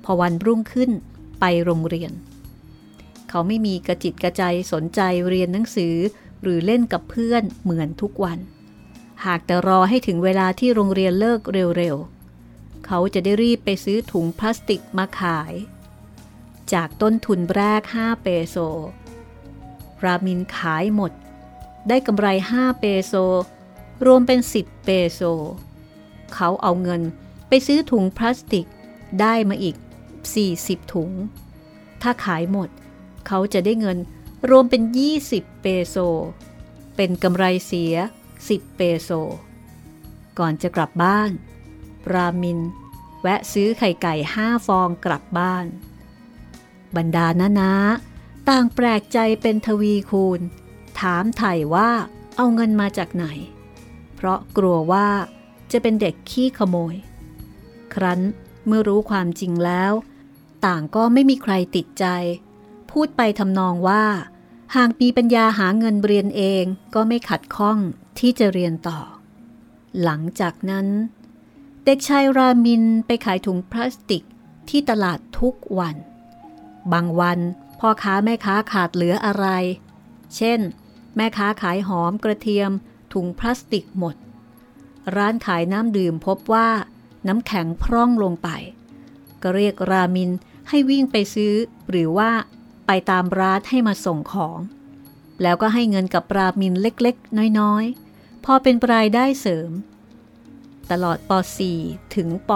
[0.03, 0.91] พอวันรุ่งขึ้น
[1.39, 2.11] ไปโรงเรียน
[3.29, 5.95] เขาไม่มีกระจิตกระใจสนใจเรียนหนังสือ
[6.41, 8.39] หรือเล่นกับเพื่อนเหมือนทุกวัน
[9.25, 11.41] หากแต่รอให้ถึงเวลาที่โรงเรียนเลิก
[11.77, 15.53] เร็วๆ เขาจะได้รีบไปซื้อถุงพลาสติกมาขาย
[16.73, 18.57] จากต้นทุนแรก 5 เปโซ
[20.03, 21.11] รามินขายหมด
[21.89, 23.13] ได้กำไร 5 เปโซ
[24.05, 25.21] รวมเป็น 10 เปโซ
[26.33, 27.01] เขาเอาเงิน
[27.47, 28.65] ไปซื้อถุงพลาสติก
[29.21, 29.75] ได้มาอีก
[30.57, 31.11] 40 ถุง
[32.01, 32.69] ถ้าขายหมด
[33.27, 33.97] เขาจะได้เงิน
[34.49, 34.81] รวมเป็น
[35.21, 35.95] 20 เปโซ
[36.95, 37.95] เป็นกำไรเสีย
[38.37, 39.09] 10 เปโซ
[40.39, 41.31] ก่อนจะกลับบ้าน
[42.13, 42.59] รามิน
[43.21, 45.65] แวะซื้อไข่ไก่ห้าฟองกลับบ้าน
[46.95, 47.73] บรรดานานา
[48.49, 50.39] ต่างแปลกใจเป็นทวีคูณ
[50.99, 51.89] ถามไถ่ว่า
[52.35, 53.25] เอาเงินมาจากไหน
[54.15, 55.07] เพราะกลัวว่า
[55.71, 56.95] จะเป็นเด็กขี้ขโมย
[57.93, 58.19] ครั้น
[58.67, 59.91] เมื่อรู้ความจริงแล้ว
[60.65, 62.05] ต่างก็ไม่มีใครติดใจ
[62.91, 64.05] พูดไปทำนองว่า
[64.75, 66.63] หากมีปัญญาหาเงินเรียนเอง
[66.95, 67.77] ก็ไม่ขัดข้อง
[68.19, 68.99] ที่จะเรียนต่อ
[70.03, 70.87] หลังจากนั้น
[71.83, 74.23] เด็กชายรามินไปขายถุงพลาสติก
[74.69, 75.95] ที่ตลาดทุกวัน
[76.91, 77.39] บางวัน
[77.79, 79.47] พ่อค้าแม่ค้าขาดเหลืออะไร
[80.35, 80.59] เช่น
[81.15, 82.71] แม่ค้าขายหอมกระเทียม
[83.13, 84.15] ถุงพลาสติกหมด
[85.15, 86.69] ร้านขายน้ำดื่มพบว่า
[87.27, 88.49] น้ำแข็งพร่องลงไป
[89.41, 90.31] ก็เรียกรามิน
[90.69, 91.53] ให้วิ่งไปซื้อ
[91.89, 92.31] หรือว่า
[92.87, 94.59] ไปตามร้านให้มาส่งของ
[95.41, 99.71] แล้วก็ให้เงินกับรามินเล็กๆ น้อยๆ พอเป็นรายได้เสริม
[100.91, 101.31] ตลอดป
[101.71, 102.51] .4 ถึงป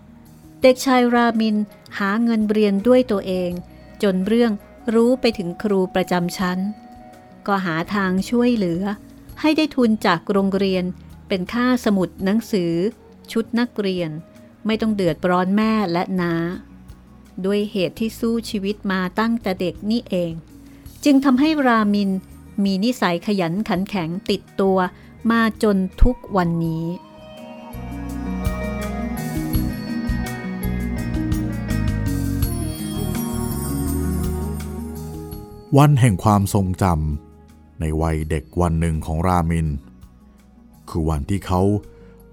[0.00, 1.56] .6 เด็กชายรามิน
[1.98, 3.50] หาเงินเรียนด้วยตัวเอง
[4.02, 4.52] จนเรื่อง
[4.94, 6.58] รู้ไปถึงครูประจำชั้น
[7.46, 8.82] ก็หาทางช่วยเหลือ
[9.40, 10.84] ให้ได้ทุนจากโรงเรียน
[11.28, 12.72] เป็นค่าสมุดหนังสือ
[13.32, 14.10] ชุดนักเรียน
[14.66, 16.32] ไม่ต้องเดือดร้อนแม่และนา้า
[17.44, 20.32] ด้วยเหตุที่สู้ชีวิตมาตั้งแต่เด็กนี่เอง
[21.04, 22.10] จึงทำให้รามิน
[22.64, 24.76] มีนิสัยขยันขันแข็งติดตัว
[25.30, 26.84] มาจนทุกวันนี้
[35.78, 39.68] วันแห่งความทรงจำในวัยเด็กวันหนึ่งของรามิน
[40.88, 41.60] คือวันที่เขา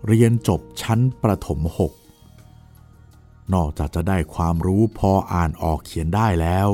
[0.07, 1.91] เรียนจบชั้นประถมหก
[3.53, 6.69] นอกจากจะได้ความรู้พออ่านออกเขียนได้แล้ว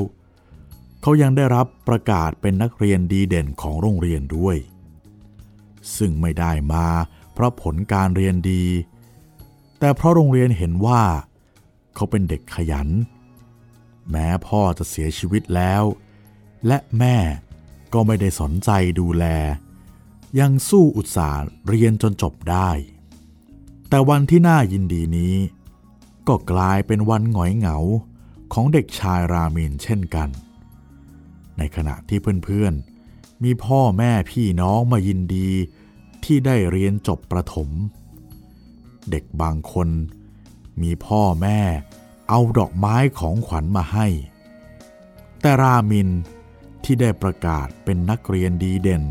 [1.00, 4.56] เขายังได้รับประกาศเป็นนักเรียนดีเด่นของโรงเรียนด้วย
[5.96, 6.86] ซึ่งไม่ได้มา
[7.32, 8.64] เพราะผลการเรียนดี
[9.78, 11.02] แต่เพราะโรงเรียนเห็นว่า
[11.94, 12.88] เขาเป็นเด็กขยัน
[14.10, 15.82] แม้พ่อจะเสียชีวิตแล้ว
[16.66, 17.16] และแม่
[17.92, 19.24] ก็ไม่ได้สนใจดูแล
[20.40, 22.70] ยังสู้อุตสาห์เรียนจนจบได้
[23.88, 25.34] แต่วันที่น่ายินดีนี้
[26.28, 27.78] ก็กลายเป็นวันหงอยเหงา
[28.52, 30.28] ของเด็กชายรามินเช่นกัน
[31.58, 35.50] ในขณะที่เพื่อนๆ มีพ่อแม่พี่น้องมายินดี
[36.24, 37.70] ที่ได้เรียนจบประถม
[39.10, 39.88] เด็กบางคน
[40.82, 41.60] มีพ่อแม่
[42.28, 44.06] เอาดอกไม้ของขวัญมาให้
[45.40, 46.08] แต่รามิน
[46.84, 49.04] ที่ได้ประกาศเป็นนักเรียนดีเด่น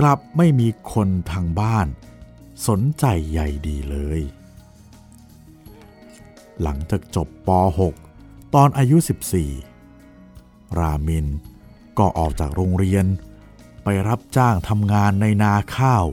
[0.00, 1.86] กลับไม่มีคนทางบ้าน
[2.68, 4.20] สนใจใยดีเลย
[6.62, 7.48] หลังจากจบป
[8.00, 8.96] .6 ตอนอายุ
[9.88, 11.26] 14 รามิน
[11.98, 13.06] ก็ออกจากโรงเรียน
[13.84, 16.04] ไปรับจ้างทำงานในนาข้าว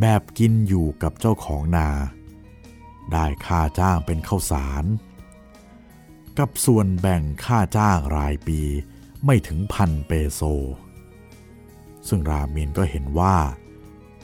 [0.00, 1.88] แบบกินอยู่กับเจ้าของนา
[3.12, 4.84] ได้ค่าจ้างเป็นข้าวสาร
[6.38, 8.60] กับส่วนแบ่งค่าจ้างรายปี
[9.24, 10.40] ไม่ถึงพันเปโซ
[12.08, 13.36] ซึ่งรามินก็เห็นว่า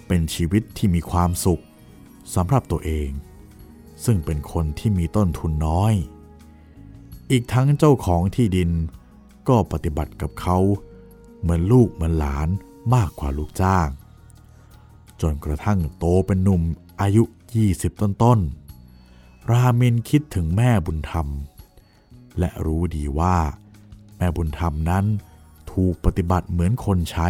[0.07, 1.63] เป็นชีวิตที่มีความสุข
[2.35, 3.09] สำหรับตัวเอง
[4.05, 5.95] ซึ่งเป็นคนที่มีต้นทุนน้อย
[7.31, 8.71] อีกทั้งเจ้าของที่ดิน
[9.49, 10.59] ก็ปฏิบัติกับเขา
[11.41, 12.49] เหมือนลูกเหมือนหลาน
[12.95, 13.89] มากกว่าลูกจ้าง
[15.21, 16.63] จนกระทั่งโตเป็นหนุ่ม
[17.01, 17.23] อายุ
[17.65, 21.29] 20 ต้นๆ รามินคิดถึงแม่บุญธรรม
[22.39, 23.37] และรู้ดีว่า
[24.17, 25.05] แม่บุญธรรมนั้น
[25.73, 27.29] ถูกปฏิบัติเหมือนคนใช้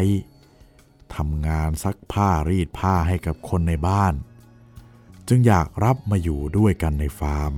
[1.14, 4.14] ทำงานซักผ้ารีดผ้าให้กับคนในบ้าน
[5.28, 7.52] จึงอยากรับมาอยู่ด้วยกันในฟาร์ม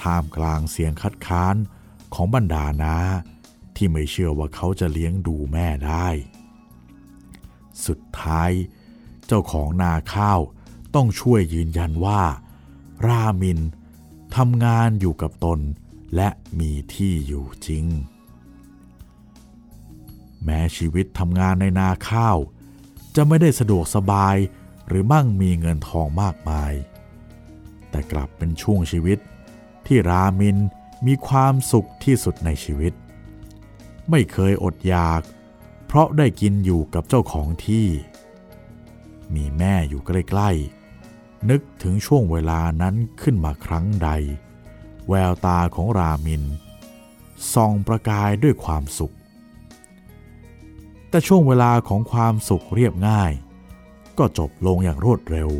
[0.00, 1.56] ท่ามกลางเสียงคัดค้าน
[2.14, 2.96] ของบรรดานา
[3.76, 6.08] ที่ไม่เชื่อว่าเขาจะเลี้ยงดูแม่ได้
[7.86, 8.50] สุดท้าย
[9.26, 10.40] เจ้าของนาข้าว
[10.94, 12.22] ต้องช่วยยืนยันว่า
[13.06, 13.60] รามิน
[14.36, 15.60] ทำงานอยู่กับตน
[16.16, 17.84] และมีที่อยู่จริง
[20.44, 22.36] แม้ชีวิตทำงานในนาข้าว
[23.16, 24.36] จะไม่ได้สะดวกสบาย
[24.88, 26.72] หรือมั่งมีเงินทองมากมาย
[27.90, 29.18] แต่กลับเป็นช่วงชีวิต
[29.86, 30.56] ที่รามิน
[31.06, 32.92] มีความสุขที่สุดในชีวิต
[34.10, 35.22] ไม่เคยอดอยาก
[35.86, 37.86] เพราะได้กินอยู่กับเจ้าของที่
[39.34, 44.10] มีแม่อยู่ใกล้ๆ นึกถึงช่วงเวลานั้นขึ้นมาครั้งใด
[45.08, 46.42] แววตาของรามิน
[47.54, 49.14] ส่องประกายด้วยความสุข
[51.08, 53.32] แต่ช่วงเวลาของความสุขเรียบง่าย
[54.18, 55.50] ก็จบลงอย่างรวดเร็ว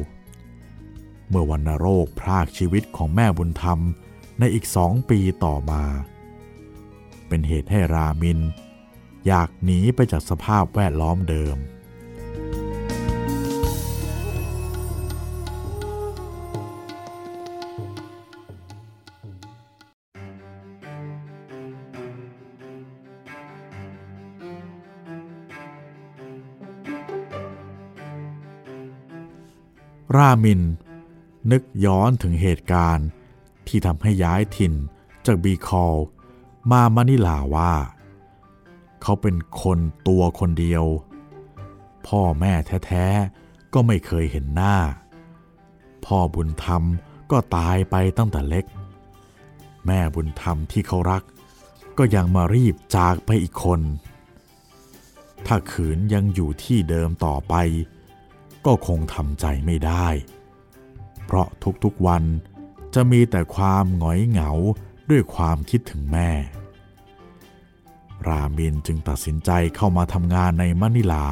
[1.29, 3.79] เมื่อวันโรคพรากชีวิตของแม่บุญธรรม
[4.39, 5.83] ในอีกสองปีต่อมา
[7.29, 8.39] เป็นเหตุให้รามิน
[9.27, 11.57] อยากหนีไปจากสภาพแวดล้อมเดิม
[30.17, 30.63] รามิน
[31.51, 33.09] นึกย้อนถึงเหตุการณ์
[33.67, 34.75] ที่ทำให้ย้ายถิ่น
[35.27, 35.97] จากบีคอล
[36.71, 37.75] มามะนิลาว่า
[39.03, 40.85] เขาเป็นคนตัวคนเดียว
[42.07, 42.53] พ่อแม่
[42.87, 44.77] แท้ๆ ก็ไม่เคยเห็นหน้า
[46.05, 46.83] พ่อบุญธรรม
[47.31, 48.65] ก็ตายไปตั้งแต่เล็ก
[49.87, 51.23] แม่บุญธรรมที่เขารัก
[51.99, 53.81] ก็ยังมารีบจากไปอีกคน
[55.47, 57.55] ถ้าขืนยังอยู่ที่เดิมต่อไป
[58.69, 60.07] ก็คงทำใจไม่ได้
[61.25, 61.49] เพราะ
[61.85, 62.25] ทุกๆวัน
[62.95, 64.51] จะมีแต่ความหงอยเหงา
[65.11, 66.31] ด้วยความคิดถึงแม่
[68.27, 71.27] รามินจึงตัดสินใจเข้ามาทำงานในมะนิลา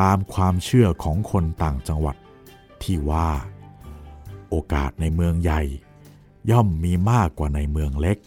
[0.00, 2.16] ตามความเชื่อของคนต่างจังหวัด
[2.82, 3.28] ที่ว่า
[4.48, 5.62] โอกาสในเมืองใหญ่
[6.50, 8.18] ย่อมมีมากกว่าในเมืองเล็ก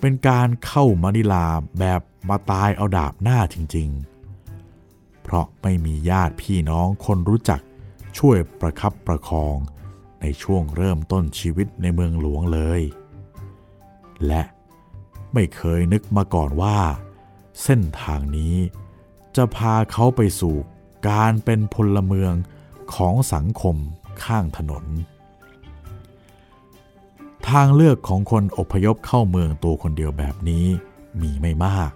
[0.00, 1.46] เป็นการเข้ามะนิลา
[1.78, 4.17] แบบมาตายเอาดาบหน้าจริงๆ
[5.30, 7.60] เพราะไม่มีญาติพี่น้องคนรู้จัก
[8.18, 9.56] ช่วยประคับประคอง
[10.20, 12.80] ในช่วงเริ่มต้นชีวิตในเมืองหลวงเลย
[14.26, 14.42] และ
[15.34, 16.78] ไม่เคยนึกมาก่อนว่า
[17.62, 18.56] เส้นทางนี้
[19.36, 20.56] จะพาเขาไปสู่
[21.08, 22.32] การเป็นพลเมือง
[22.94, 23.76] ของสังคม
[24.24, 24.84] ข้างถนน
[27.48, 30.66] ทางเลือกของคนอพยพเข้าเมืองตัวคนเดียวแบบนี้
[31.20, 31.92] มีไม่มาก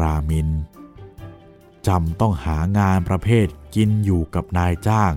[0.00, 0.48] รามิน
[1.86, 5.12] จำต้องหางานประเภทกินอยู่กับนายจ้าง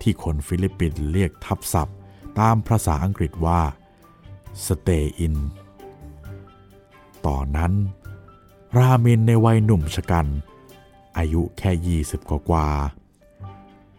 [0.00, 1.96] ที่คนฟิลิปปินส์เรียกทับศัพท์
[2.38, 3.60] ตามภาษาอังกฤษว่า
[4.64, 5.36] stay in
[7.26, 7.72] ต่อนนั้น
[8.76, 10.26] รามินในวัยหนุ่มชะกัน
[11.18, 12.68] อายุแค่ 20 กว่ากว่า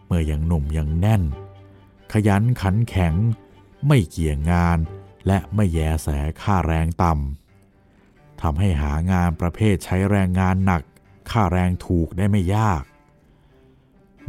[0.06, 1.22] เมื่อยังหนุ่มยังแน่น
[2.12, 3.14] ขยันขันแข็ง
[3.86, 4.78] ไม่เกี่ยงงาน
[5.26, 6.08] และไม่แยแส
[6.42, 10.82] ค่าแรงต่ำทำให้หางานประเภทใช้แรงงานหนัก
[11.32, 12.82] ค่าแรงถูกได้ไม่ยาก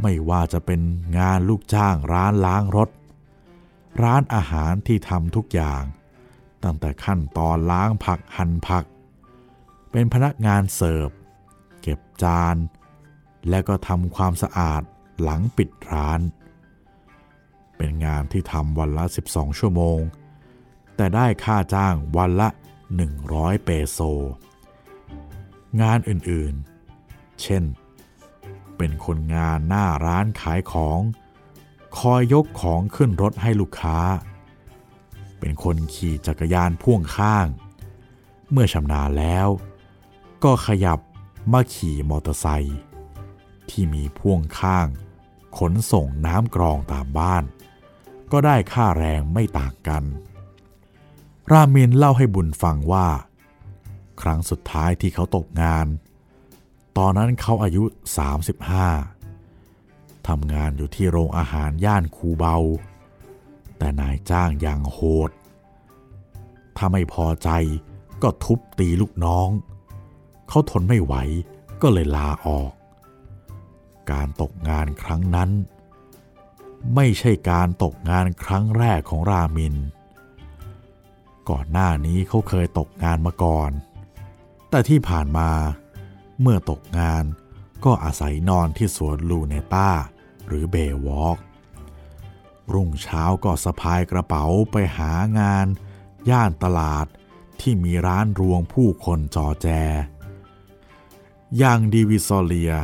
[0.02, 0.80] ไม่ว่าจะเป็น
[1.18, 2.90] งานลูกจ้างร้านล้างรถ
[4.02, 5.82] ร้านอาหารที่ทำทุกอย่าง
[6.64, 8.84] ตั้งแต่ขั้นตอนล้างผักหั่นผัก
[9.90, 11.10] เป็นพนักงานเสิร์ฟ
[11.82, 12.56] เก็บจาน
[13.48, 14.82] และก็ทำความสะอาด
[15.22, 16.20] หลังปิดร้าน
[17.76, 20.00] เป็นงานที่ทำวันละ 12 ชั่วโมง
[20.96, 22.48] แต่ได้ค่าจ้างวันละ
[23.06, 23.98] 100 เปโซ
[25.82, 26.69] งานอื่นๆ
[27.42, 27.64] เช่น
[28.76, 31.00] เป็นคนงานหน้าร้านขายของ
[31.98, 33.98] คอยยกของขึ้นรถให้ลูกค้า
[35.38, 37.46] เป็นคนขี่จักรยานพ่วงข้าง
[38.50, 39.48] เมื่อชำนาญแล้ว
[40.44, 40.98] ก็ขยับ
[41.52, 42.78] มาขี่มอเตอร์ไซค์
[43.70, 44.86] ที่มีพ่วงข้าง
[45.58, 47.44] ขนส่งน้ำกรองตามบ้าน
[48.32, 50.04] ก็ได้ค่าแรงไม่ต่างกัน
[51.52, 53.08] รามินเล่าให้บุญฟังว่า
[54.22, 55.86] ครั้งสุดท้ายที่เขาตกงาน
[57.02, 57.84] ตอนนั้นเขาอายุ
[59.06, 62.56] 35 ทำงานอยู่ที่โรงอาหารย่านคูเบา
[63.78, 65.30] แต่นายจ้างอย่างโหด
[66.76, 67.48] ถ้าไม่พอใจ
[68.22, 69.48] ก็ทุบตีลูกน้อง
[70.48, 71.14] เขาทนไม่ไหว
[71.82, 72.72] ก็เลยลาออก
[74.10, 75.50] การตกงานครั้งนั้น
[76.94, 79.74] ไม่ใช่การตกงานครั้งแรกของรามิน
[81.50, 83.70] ก่อนหน้านี้เขาเคยตกงานมาก่อน
[84.70, 85.50] แต่ที่ผ่านมา
[86.40, 87.24] เมื่อตกงาน
[87.84, 89.90] ก็อาศัยนอนที่สวนลูเนต้า
[90.46, 90.76] หรือเบ
[91.06, 91.38] วอล์ก
[92.72, 95.66] รุ่งเช้าก็สะพายกระเป๋าไปหางาน
[96.30, 97.06] ย่านตลาด
[97.60, 99.68] ที่มีร้านรวงผู้คนจอแจ
[101.58, 102.74] อย่างดิวิซอเลีย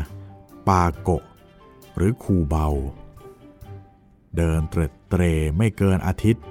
[0.69, 1.25] ปาโกะ
[1.97, 2.69] หรือคูเบา
[4.37, 5.23] เดินเตร็ดเตร
[5.57, 6.45] ไม่เกินอาทิตย์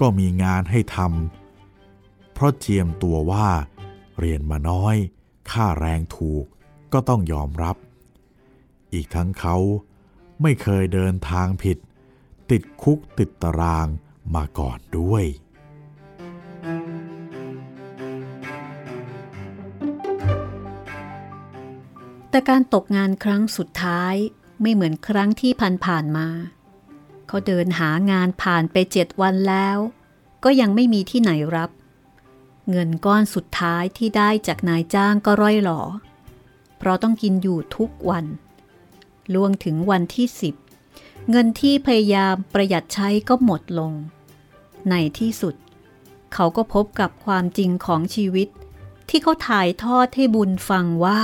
[0.00, 3.48] ก็มีงานให้ทำเพราะเจียมตัวว่า
[4.18, 4.96] เรียนมาน้อย
[5.52, 6.44] ค่าแรงถูก
[6.92, 7.76] ก็ต้องยอมรับ
[8.92, 9.56] อีกทั้งเขา
[10.42, 11.78] ไม่เคยเดินทางผิด
[12.50, 13.86] ติดคุกติดตาราง
[14.34, 15.24] มาก่อนด้วย
[22.30, 24.14] แต่การตกงานครั้งสุดท้าย
[24.60, 25.52] ไม่เหมือนครั้งที่
[25.86, 26.28] ผ่านๆมา
[27.26, 29.78] เขาเดินหางานผ่านไปเจ็ดวันแล้ว
[30.44, 31.70] ก็ยังไม่มีที่ไหนรับ
[32.70, 35.80] เงินก้อนสุดท้ายที่ได้จากนายจ้างก็ร่อยหลอ
[36.78, 38.26] เพราะต้องกินอยู่ทุกวัน
[39.34, 40.54] ล่วงถึงวันที่สิบ
[41.30, 43.92] เงินที่พยายามประหยัดใช้ก็หมดลง
[44.90, 45.54] ในที่สุด
[46.34, 48.48] เขาก็พบกับความจริงของชีวิต
[49.08, 51.22] ที่เขาถ่ายทอดให้บุญฟังว่า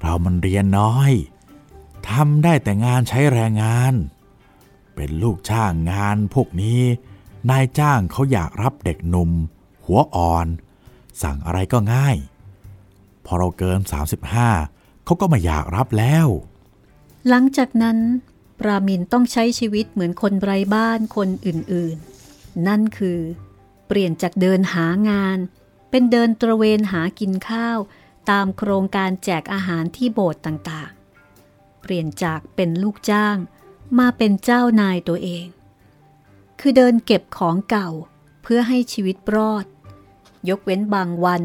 [0.00, 1.12] เรามันเรียนน้อย
[2.10, 3.94] ทำได้แต่งานใช้แรงงาน
[4.94, 6.82] เป็นลูกจ้างงานพวกนี้
[7.50, 9.30] นายจ้างเขาอยากรับเด็กหนุ่ม
[9.84, 10.46] หัวอ่อน
[11.22, 12.16] สั่งอะไรก็ง่าย
[13.24, 13.78] พอเราเกิน
[14.42, 16.26] 35 เขาก็ไม่อยากรับแล้ว
[17.28, 17.98] หลังจากนั้น
[18.60, 23.20] ปรามินต้องใช้ชีวิตเหมือนคนไร้บ้านคนอื่นๆ นั่นคือ
[23.86, 25.38] เปลี่ยนจากเดินหางาน
[25.90, 27.78] เป็นเดินตระเวนหากินข้าว
[28.30, 33.36] ตามโครงการแจกอาหารที่โบสถ์ต่างๆ เปลี่ยนจากเป็นลูกจ้าง
[33.98, 35.46] มาเป็นเจ้านายตัวเอง
[36.60, 37.90] คือเดินเก็บของเก่า
[38.42, 39.66] เพื่อให้ชีวิตรอด
[40.48, 41.42] ยกเว้นบางวัน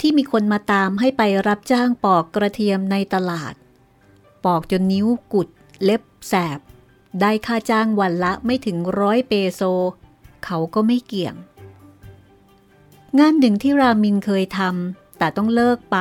[0.00, 3.54] ที่มีคนมาตามให้ไปรับจ้างปอกกระเทียมในตลาด
[4.44, 5.48] ปอกจนนิ้วกุด
[5.82, 6.58] เล็บแสบ
[7.20, 9.62] ได้ค่าจ้างวันละไม่ถึงร้อยเปโซ
[10.44, 11.34] เขาก็ไม่เกี่ยง
[13.18, 15.98] งานหนึ่งที่รามินเคยทำแต่ต้องเลิกไป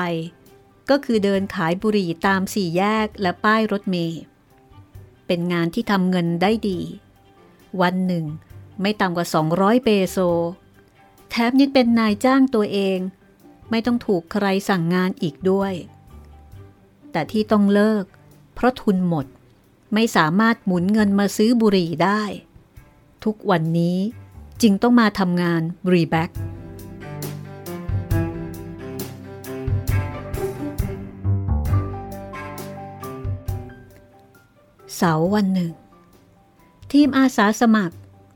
[0.90, 4.22] ก็คือเดินขายบุหรี่ตามสี่แยกและป้ายรถเมล์
[5.28, 6.80] เป็นงานที่ทำเงินได้ดี
[7.82, 8.26] วันหนึ่ง
[8.82, 10.18] ไม่ต่ำกว่า 200 เปโซ
[11.30, 13.00] แถมยังเป็นนายจ้างตัวเอง
[13.70, 15.74] ไม่ต้องถูกใครสั่งงานอีกด้วย
[17.12, 18.06] แต่ที่ต้องเลิก
[18.54, 19.26] เพราะทุนหมด
[19.94, 22.22] ไม่สามารถหมุนเงินมาซื้อบุหรี่ได้
[23.24, 23.98] ทุกวันนี้
[24.62, 25.62] จึงต้องมาทำงาน
[25.92, 26.32] รีแบ็ก
[34.96, 35.72] เสาร์วันหนึ่ง
[36.98, 37.96] ทีมอาสาสมัคร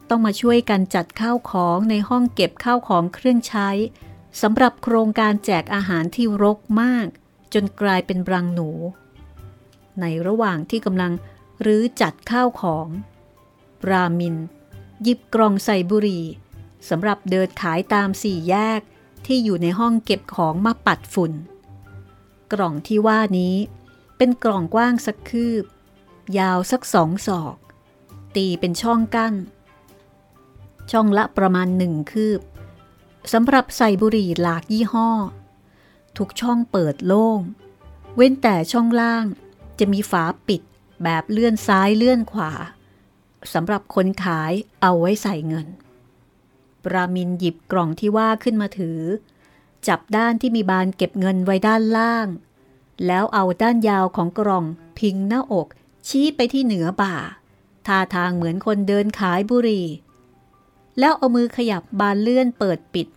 [0.09, 3.69] ต้องมาช่วยกันจัดข้าวของในห้องเก็บข้าวของเครื่องใช้
[4.41, 7.07] สำหรับโครงการแจกอาหารที่รกมาก
[7.53, 8.69] จนกลายเป็นรังหนู
[9.99, 11.11] ในระหว่างที่กำลัง
[11.65, 12.87] รื้อจัดข้าวของ
[13.89, 14.35] รามิน
[15.03, 16.23] หยิบกล่องใส่บุหรี่
[16.89, 18.81] สำหรับเดินขายตามสี่แยก
[19.25, 21.33] ที่อยู่ในห้องเก็บของมาปัดฝุ่น
[22.53, 23.55] กล่องที่ว่านี้
[24.17, 25.63] เป็นกล่องกว้างสักคืบ
[26.37, 27.57] ยาวสักสองศอก
[28.35, 29.33] ตีเป็นช่องกั้น
[30.91, 32.41] ช่องละประมาณหนึ่งคืบ
[33.33, 35.09] สำหรับใส่บุหรี่หลากยี่ห้อ
[36.17, 37.39] ทุกช่องเปิดโล่ง
[38.15, 39.25] เว้นแต่ช่องล่าง
[39.79, 40.61] จะมีฝาปิด
[41.03, 42.51] แบบเลื่อนซ้ายเลื่อนขวา
[43.53, 45.67] สำหรับคนขายเอาไว้ใส่เงิน
[46.83, 48.99] ปรามินหยิบกล่องที่ว่าขึ้นมาถือ
[49.87, 52.27] จับด้านที่มีบานเก็บเงินไว้ด้านล่าง
[53.05, 54.65] แล้วเอาด้านยาวของกล่อง
[54.99, 55.67] พิงหน้าอก
[56.07, 57.15] ชี้ไปที่เหนือบ่า
[57.87, 59.85] ท่าทางเหมือนคนเดินขายบุหรี่
[60.99, 63.07] แล้วเอามือขยับบานเลื่อนเปิดปิด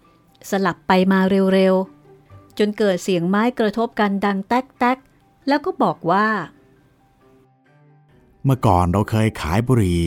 [0.50, 1.20] สลับไปมา
[1.54, 6.28] เร็วๆ จนเกิดเสียงไม้กระทบกันดังแต๊กๆ แล้วก็บอกว่า
[8.44, 10.00] เมื่อก่อนเราเคยขายบุหรี่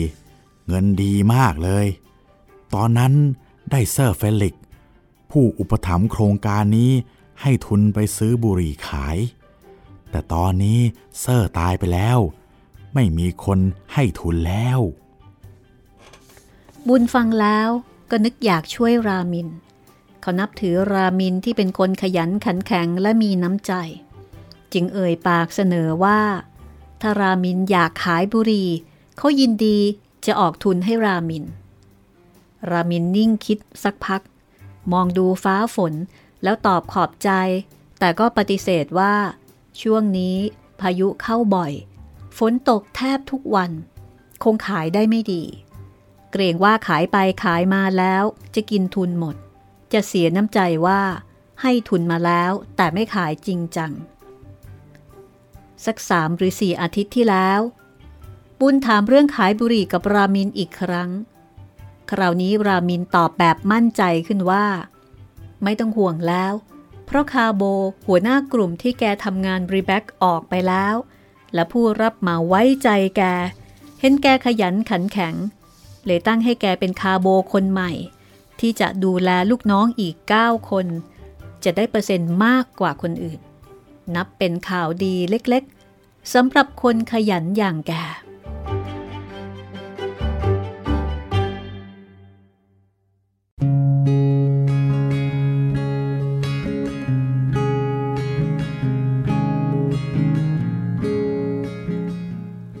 [0.66, 1.86] เงินดีมากเลย
[2.74, 3.12] ตอนนั้น
[3.70, 4.54] ได้เซอร์เฟลิก
[5.30, 6.92] ผู้อุปถัมภ์โครงการนี้
[7.42, 9.16] ให้ทุนไปซื้อบุหรี่ขาย
[10.10, 10.78] แต่ตอนนี้
[11.20, 12.18] เซอร์ตายไปแล้ว
[12.98, 13.58] ไม่มีคน
[13.94, 14.80] ให้ทุนแล้ว
[16.88, 17.68] บุญฟังแล้ว
[18.10, 19.48] ก็นึกอยากช่วยรามิน
[20.20, 23.72] เขานับถือรามินที่เป็นคนขยันขันแข็งและมีน้ำใจ
[24.72, 26.20] จึงเอ่ยปากเสนอว่า
[27.00, 28.68] ถ้ารามินอยากขายบุหรี่
[29.16, 29.78] เขายินดี
[30.26, 31.44] จะออกทุนให้รามิน
[32.70, 34.22] รามินนิ่งคิดสักพัก
[34.92, 35.94] มองดูฟ้าฝน
[36.42, 37.30] แล้วตอบขอบใจ
[37.98, 39.14] แต่ก็ปฏิเสธว่า
[39.82, 40.36] ช่วงนี้
[40.80, 41.72] พายุเข้าบ่อย
[42.38, 43.70] ฝนตกแทบทุกวัน
[44.44, 45.44] คงขายได้ไม่ดี
[46.32, 48.24] เกรงว่าขายไปขายมาแล้ว
[48.54, 49.36] จะกินทุนหมด
[49.92, 51.00] จะเสียน้ำใจว่า
[51.62, 53.92] ให้ทุนมาแล้วแต่ไม่ขายจริงจัง
[55.84, 57.60] สักสามหรือสี่อาทิตย์ที่แล้ว
[58.60, 61.10] บุญถามเรื่องขายบุหรี่กับรามินอีกครั้ง
[62.10, 64.66] คราวนี้รามินตอบแบบมั่นใจขึ้นว่า
[65.62, 66.52] ไม่ต้องห่วงแล้ว
[67.06, 67.62] เพราะคาโบ
[68.06, 70.94] หัวหน้ากลุ่มที่แกทำงาน repack ออกไปแล้ว
[71.56, 73.22] และผู้รับเหมาไว้ใจแก
[74.00, 75.34] เห็นแกขยันขันแข็ง
[76.06, 77.92] เลยตั้งให้แกเป็น cabo คนใหม่
[78.60, 80.86] ที่จะดูแลลูกน้องอีก 9 คน
[81.64, 83.40] จะได้เปอร์เซ็นต์มากกว่าคนอื่น
[84.14, 87.92] นับเป็นข่าวดีเล็กๆสำหรับคนขยันอย่างแก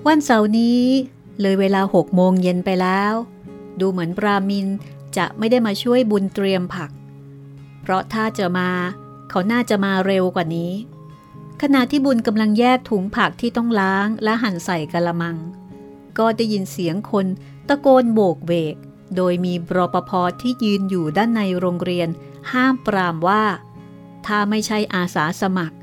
[0.06, 0.84] วันเสาร์นี้
[1.40, 3.12] เลยเวลาหกโมงเย็นไปแล้ว
[3.80, 4.66] ดูเหมือนปรามิน
[5.16, 6.90] จะไม่ได้มาช่วยบุญเตรียมผัก
[7.80, 8.70] เพราะถ้าจะมา
[9.30, 10.72] เขาน่าจะมาเร็วกว่านี้
[11.62, 15.36] ขณะที่บุญกำลังแยกถุงผักที่ต้องล้างและหั่นใส่กะละมัง
[16.18, 17.26] ก็ได้ยินเสียงคน
[17.68, 18.76] ตะโกนโบกเวก
[19.16, 22.08] โดยมีรปภที่ยืนอยู่ด้านในโรงเรียน
[22.52, 23.44] ห้ามปรามว่า
[24.26, 25.76] ถ้าไม่ใช่อาสาสมัคร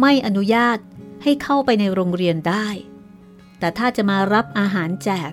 [0.00, 0.78] ไม่อนุญาต
[1.22, 2.66] ให้เข้าไปในโรงเรียนได้
[3.60, 5.32] แต่ถ้าจะมารับอาหารแจก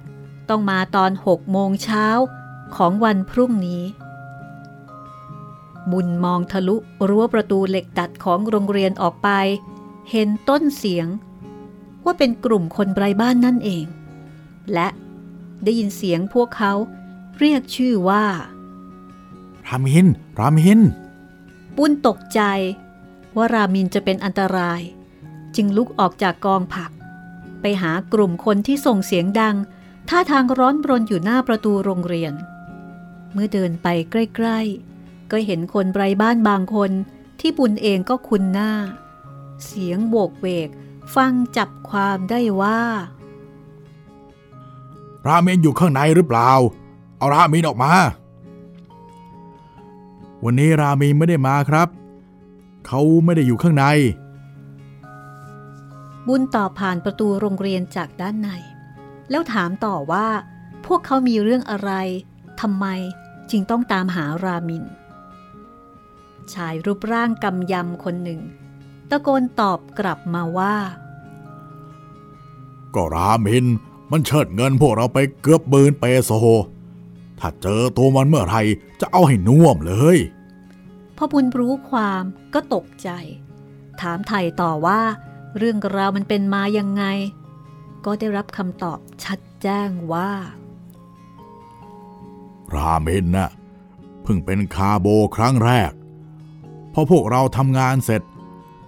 [0.49, 2.07] ต้องมาตอนหกโมงเช้า
[2.75, 3.83] ของวันพรุ่งนี้
[5.91, 6.75] บุญมองทะลุ
[7.07, 9.29] รั้วประตูเหล็กดัดของโรงเรียนออกไป
[10.11, 11.07] เห็นต้นเสียง
[12.05, 13.85] ว่าเป็นกลุ่มคนไร้บ้านนั่นเอง
[14.73, 14.87] และ
[15.63, 16.73] ได้ยินเสียงพวกเขา
[17.39, 18.25] เรียกชื่อว่า
[19.67, 20.07] รามิน
[20.39, 20.79] รามิน
[21.77, 22.41] บุญตกใจ
[23.35, 24.81] ว่ารามินจะเป็นอันตราย
[25.55, 26.91] จึงลุกออกจากกองผัก
[27.61, 29.55] ไปหากลุ่มคนที่ส่งเสียงดัง
[30.09, 32.33] ท่าทางร้อนรนอยู่หน้าประตูโรงเรียน
[33.33, 34.59] เมื่อเดินไปใกล้
[34.95, 36.91] ๆ ก็เห็นคนไร้บ้านบางคน
[37.39, 38.71] ที่บุญเองก็คุ้นหน้า
[39.65, 40.69] เสียงโบกเวก
[41.15, 42.81] ฟังจับความได้ว่า
[45.27, 46.49] รามินอยู่ข้างในหรือเปล่า
[47.17, 47.93] เอารามินออกมา
[50.43, 51.87] วันนี้รามินไม่ได้มาครับ
[52.87, 53.85] เขาไม่ได้อยู่ข้างใน
[56.27, 58.49] บุญตอบผ่านประตูโรงเรียนจากด้านใน
[59.29, 60.27] แล้วถามต่อว่า
[60.85, 61.91] พวกเขามีเรื่องอะไร
[62.61, 62.85] ทำไม
[63.51, 64.83] จึงต้องตามหารามิน
[66.53, 68.41] ชายรูปร่างกำยำคนหนึ่ง
[69.09, 70.75] ตะโกนตอบกลับมาว่า
[72.95, 73.65] ก็รามิน
[74.11, 76.31] มันเชิดเงินพวกเราไปเกือบหมื่นเปโซ
[77.39, 78.57] ถ้าเจอตัวมันเมื่อไหร
[79.01, 80.17] จะเอาให้น่วมเลย
[81.17, 82.23] พอบุญรู้ความ
[82.53, 83.09] ก็ตกใจ
[84.01, 85.01] ถามไถ่ต่อว่า
[85.57, 87.03] เรื่องราวมันเป็นมายังไง
[88.05, 90.31] ก็ได้รับคำตอบชัดแจ้งว่า
[92.73, 93.49] รามินน่ะ
[94.23, 95.91] เพิ่งเป็นคาโบครั้งแรก
[96.93, 98.21] พอพวกเราทำงานเสร็จ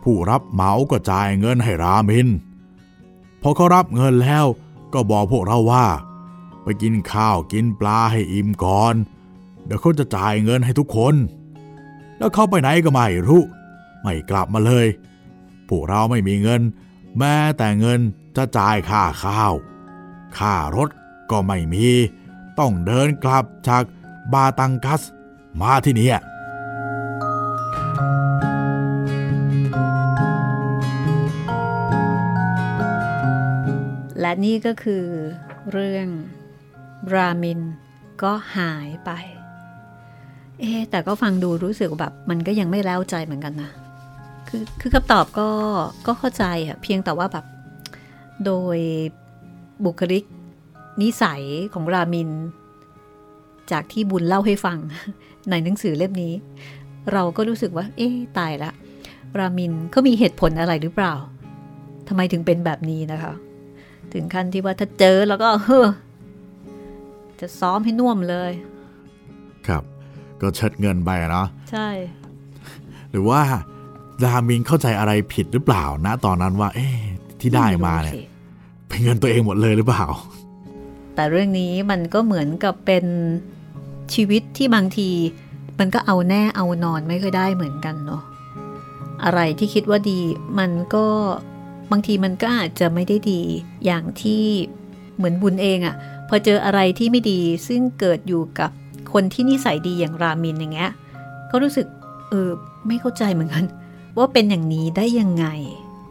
[0.04, 2.28] ผู้รับเหมาก็จ่ายเงินให้รามิน
[3.42, 4.46] พอเขารับเงินแล้ว
[4.94, 5.88] ก็บอกพวกเราว่า
[6.64, 8.96] ไปกินข้าวกินปลาให้อิ่มก่อน
[9.66, 11.16] เดี๋ยวเขาจะจ่ายเงินให้ทุกคน
[12.18, 13.44] แล้วเขาไปไหนก็ไม่รู้
[14.02, 14.88] ไม่กลับมาเลย
[15.70, 16.62] พวกเราไม่มีเงิน
[17.18, 18.00] แม้แต่เงิน
[18.36, 19.54] จะจ่ายค่าข้าว
[20.38, 20.90] ค่ารถ
[21.32, 21.88] ก็ไม่มี
[22.60, 23.84] ต้องเดินกลับจาก
[24.34, 25.02] บาตังกัส
[25.62, 26.10] มาที่นี่
[34.20, 35.06] และนี่ก็คือ
[35.72, 36.08] เรื่อง
[37.14, 37.60] รามิน
[38.24, 39.12] ก็หายไป
[40.60, 43.70] เอ๊แต่ก็ฟังดูรู้สึกแบบ มันก็ยังไม่แล้วใจเหมือนกันนะ
[44.50, 45.50] คือคือคำตอบก็
[46.08, 47.46] ก็เข้าใจอะเพียงแต่ว่าแบบ
[48.46, 48.78] โดย
[49.86, 50.24] บุคลิก
[51.02, 51.42] นิสัย
[51.74, 52.30] ของรามิน
[53.72, 54.78] จากที่บุญเล่าให้ฟัง
[55.50, 56.34] ในหนังสือเล่มนี้
[57.14, 58.72] เราก็รู้สึกว่า เอ๊ะตายละ
[59.40, 61.14] รามินเขามีเหตุผลอะไรหรือเปล่า
[62.08, 63.34] ทำไมถึงเป็นแบบนี้นะคะ
[64.14, 65.88] ถึงขั้นที่ว่าถ้าเจอแล้วก็เฮ้อ
[67.40, 68.52] จะซ้อมให้น่วมเลย
[69.68, 69.84] ครับ
[70.42, 71.88] ก็เชิดเงินไปอะเนาะใช่
[73.12, 73.42] หรือว่า
[74.24, 76.98] รามินเข้าใจอะไรผิดหรือเปล่านะตอนนั้นว่า เอ๊ะ
[77.40, 78.22] ที่ได้มาเนี่ยสิ
[78.88, 80.06] ไปเงินตัวเองหมดเลยหรือเปล่า
[81.16, 83.06] แต่เรื่องนี้มันก็เหมือนกับเป็น
[84.14, 85.10] ชีวิตที่บางที
[85.80, 88.24] มันก็เอาแน่เอานอนไม่ค่อยได้เหมือนกันเนาะ
[89.24, 90.20] อะไรที่คิดว่าดี
[90.60, 91.06] มันก็
[91.92, 93.42] บางทีมันก็อาจจะไม่ได้ดี
[93.86, 94.44] อย่างที่
[95.16, 95.96] เหมือนบุญเองอะ่ะ
[96.30, 98.72] พอเจออะไรที่ไม่ดีซึ่งเกิดอยู่กับ
[99.14, 100.92] คนที่นิสัยดีอย่างรามินอย่างเงี้ย
[101.52, 101.88] ก็รู้สึก
[102.30, 102.50] เออ
[102.88, 103.64] ไม่เข้าใจเหมือนกัน
[104.20, 105.46] ว่าเป็นอย่างนี้ได้ยังไง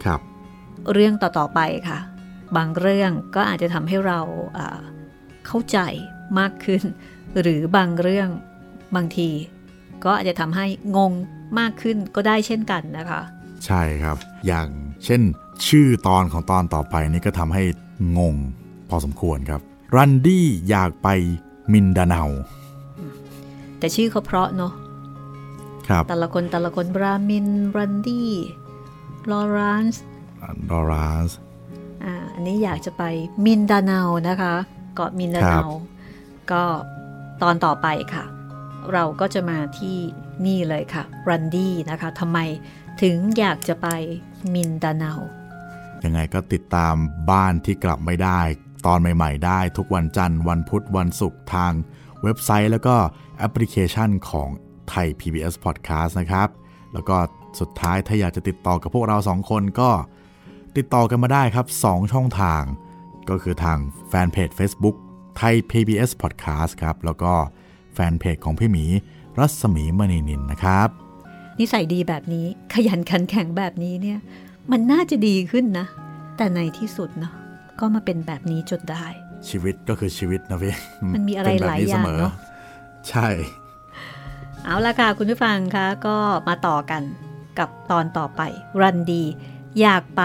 [0.05, 0.21] ครับ
[0.93, 1.99] เรื่องต่อๆไปค่ะ
[2.57, 4.21] บางเรื่องก็อาจจะทำให้เรา
[5.47, 5.79] เข้าใจ
[6.39, 6.83] มากขึ้น
[7.41, 8.29] หรือบางเรื่อง
[8.97, 9.29] บางที
[10.05, 11.13] ก็อาจจะทำให้งง
[11.59, 13.21] มากขึ้นก็ได้เช่นกันนะคะ
[13.67, 14.69] ใช่ครับ อย่าง
[15.05, 15.23] เช่น
[15.69, 17.63] ชื่อตอนของตอนต่อไปนี่ก็ทำให้
[18.19, 18.35] งง
[18.89, 19.61] พอสมควรครับ
[19.97, 21.09] รันดี้อยากไป
[21.73, 22.23] มินดาเนา
[23.79, 24.88] แต่ชื่อเขาเพราะเนาะครับ
[26.09, 28.31] แต่ละคนแต่ละคนรามินรันดี้
[29.31, 30.03] ลอรานซ์
[30.71, 31.31] ดอรัส
[32.05, 33.03] อ่าอันนี้อยากจะไป
[33.45, 34.55] มินดาเนานะคะ
[34.95, 35.67] เกาะมินดาเนาครับ
[36.53, 36.65] ก็
[37.43, 38.25] ตอนต่อไปค่ะ
[38.93, 39.97] เราก็จะมาที่
[40.47, 42.39] นี่เลยค่ะรันดี้นะคะทำไม
[43.03, 43.89] ถึงอยากจะไป
[44.55, 45.13] มินดาเนา
[46.05, 46.95] ยังไงก็ติดตาม
[47.31, 48.41] บ้านที่กลับไม่ได้
[48.87, 51.73] ตอนใหม่ ๆ ได้ทุกวันจันทร์วันพุธวันศุกร์ทาง
[52.23, 52.97] เว็บไซต์แล้วก็
[53.39, 54.49] แอปพลิเคชันของ
[54.91, 56.49] ไทย PBS Podcast นะครับ
[56.93, 57.17] แล้วก็
[57.61, 59.91] สุดท้ายถ้าอยากจะติดต่อกับพวกเราสองคนก็
[60.77, 62.63] ติดต่อกันมาได้ครับ 2 ช่องทาง
[63.31, 63.79] ก็คือทาง
[64.09, 64.97] แฟนเพจ Facebook
[65.37, 67.33] ไทย PBS Podcast ครับ แล้วก็
[67.95, 68.85] แฟนเพจของพี่หมี
[69.39, 70.89] รัศมีมณีนินนะครับ
[71.59, 74.19] นิสัยดีแบบนี้ขยันขันแข็งแบบนี้เนี่ย
[74.71, 75.87] มันน่าจะดีขึ้นนะ
[76.37, 77.33] แต่ในที่สุดเนาะ
[77.81, 79.05] ก็มาเป็นแบบนี้จนได้
[79.49, 80.75] ชีวิตก็คือชีวิตนะพี่
[81.15, 82.33] มันมีอะไรเป็นแบบหลายนี้อย่างสมเนอะ
[83.09, 83.29] ใช่
[84.69, 86.17] เอาละค่ะคุณผู้ฟังคะก็
[86.49, 87.03] มาต่อกัน
[87.59, 88.41] กับตอนต่อไป
[88.81, 89.25] รันดี
[89.81, 90.23] อยากไป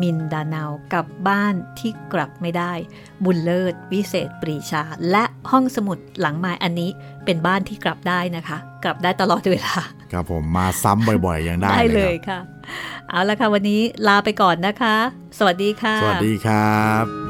[0.00, 0.64] มินดาเนา
[0.94, 2.72] กับบ้านที่กลับไม่ได้
[3.24, 6.90] บุญเลิศ วิเศษปรีชา และห้องสมุดหลังไม้อันนี้
[7.24, 9.76] เป็นบ้านที่กลับได้นะคะ กลับได้ตลอดเวลา
[10.12, 12.76] ครับผมมาซ้ำบ่อยๆยังได้ได้เลยครับค่ะ
[13.10, 14.96] เอาละค่ะวันนี้ลาไปก่อนนะคะ
[15.38, 17.29] สวัสดีค่ะ สวัสดีครับ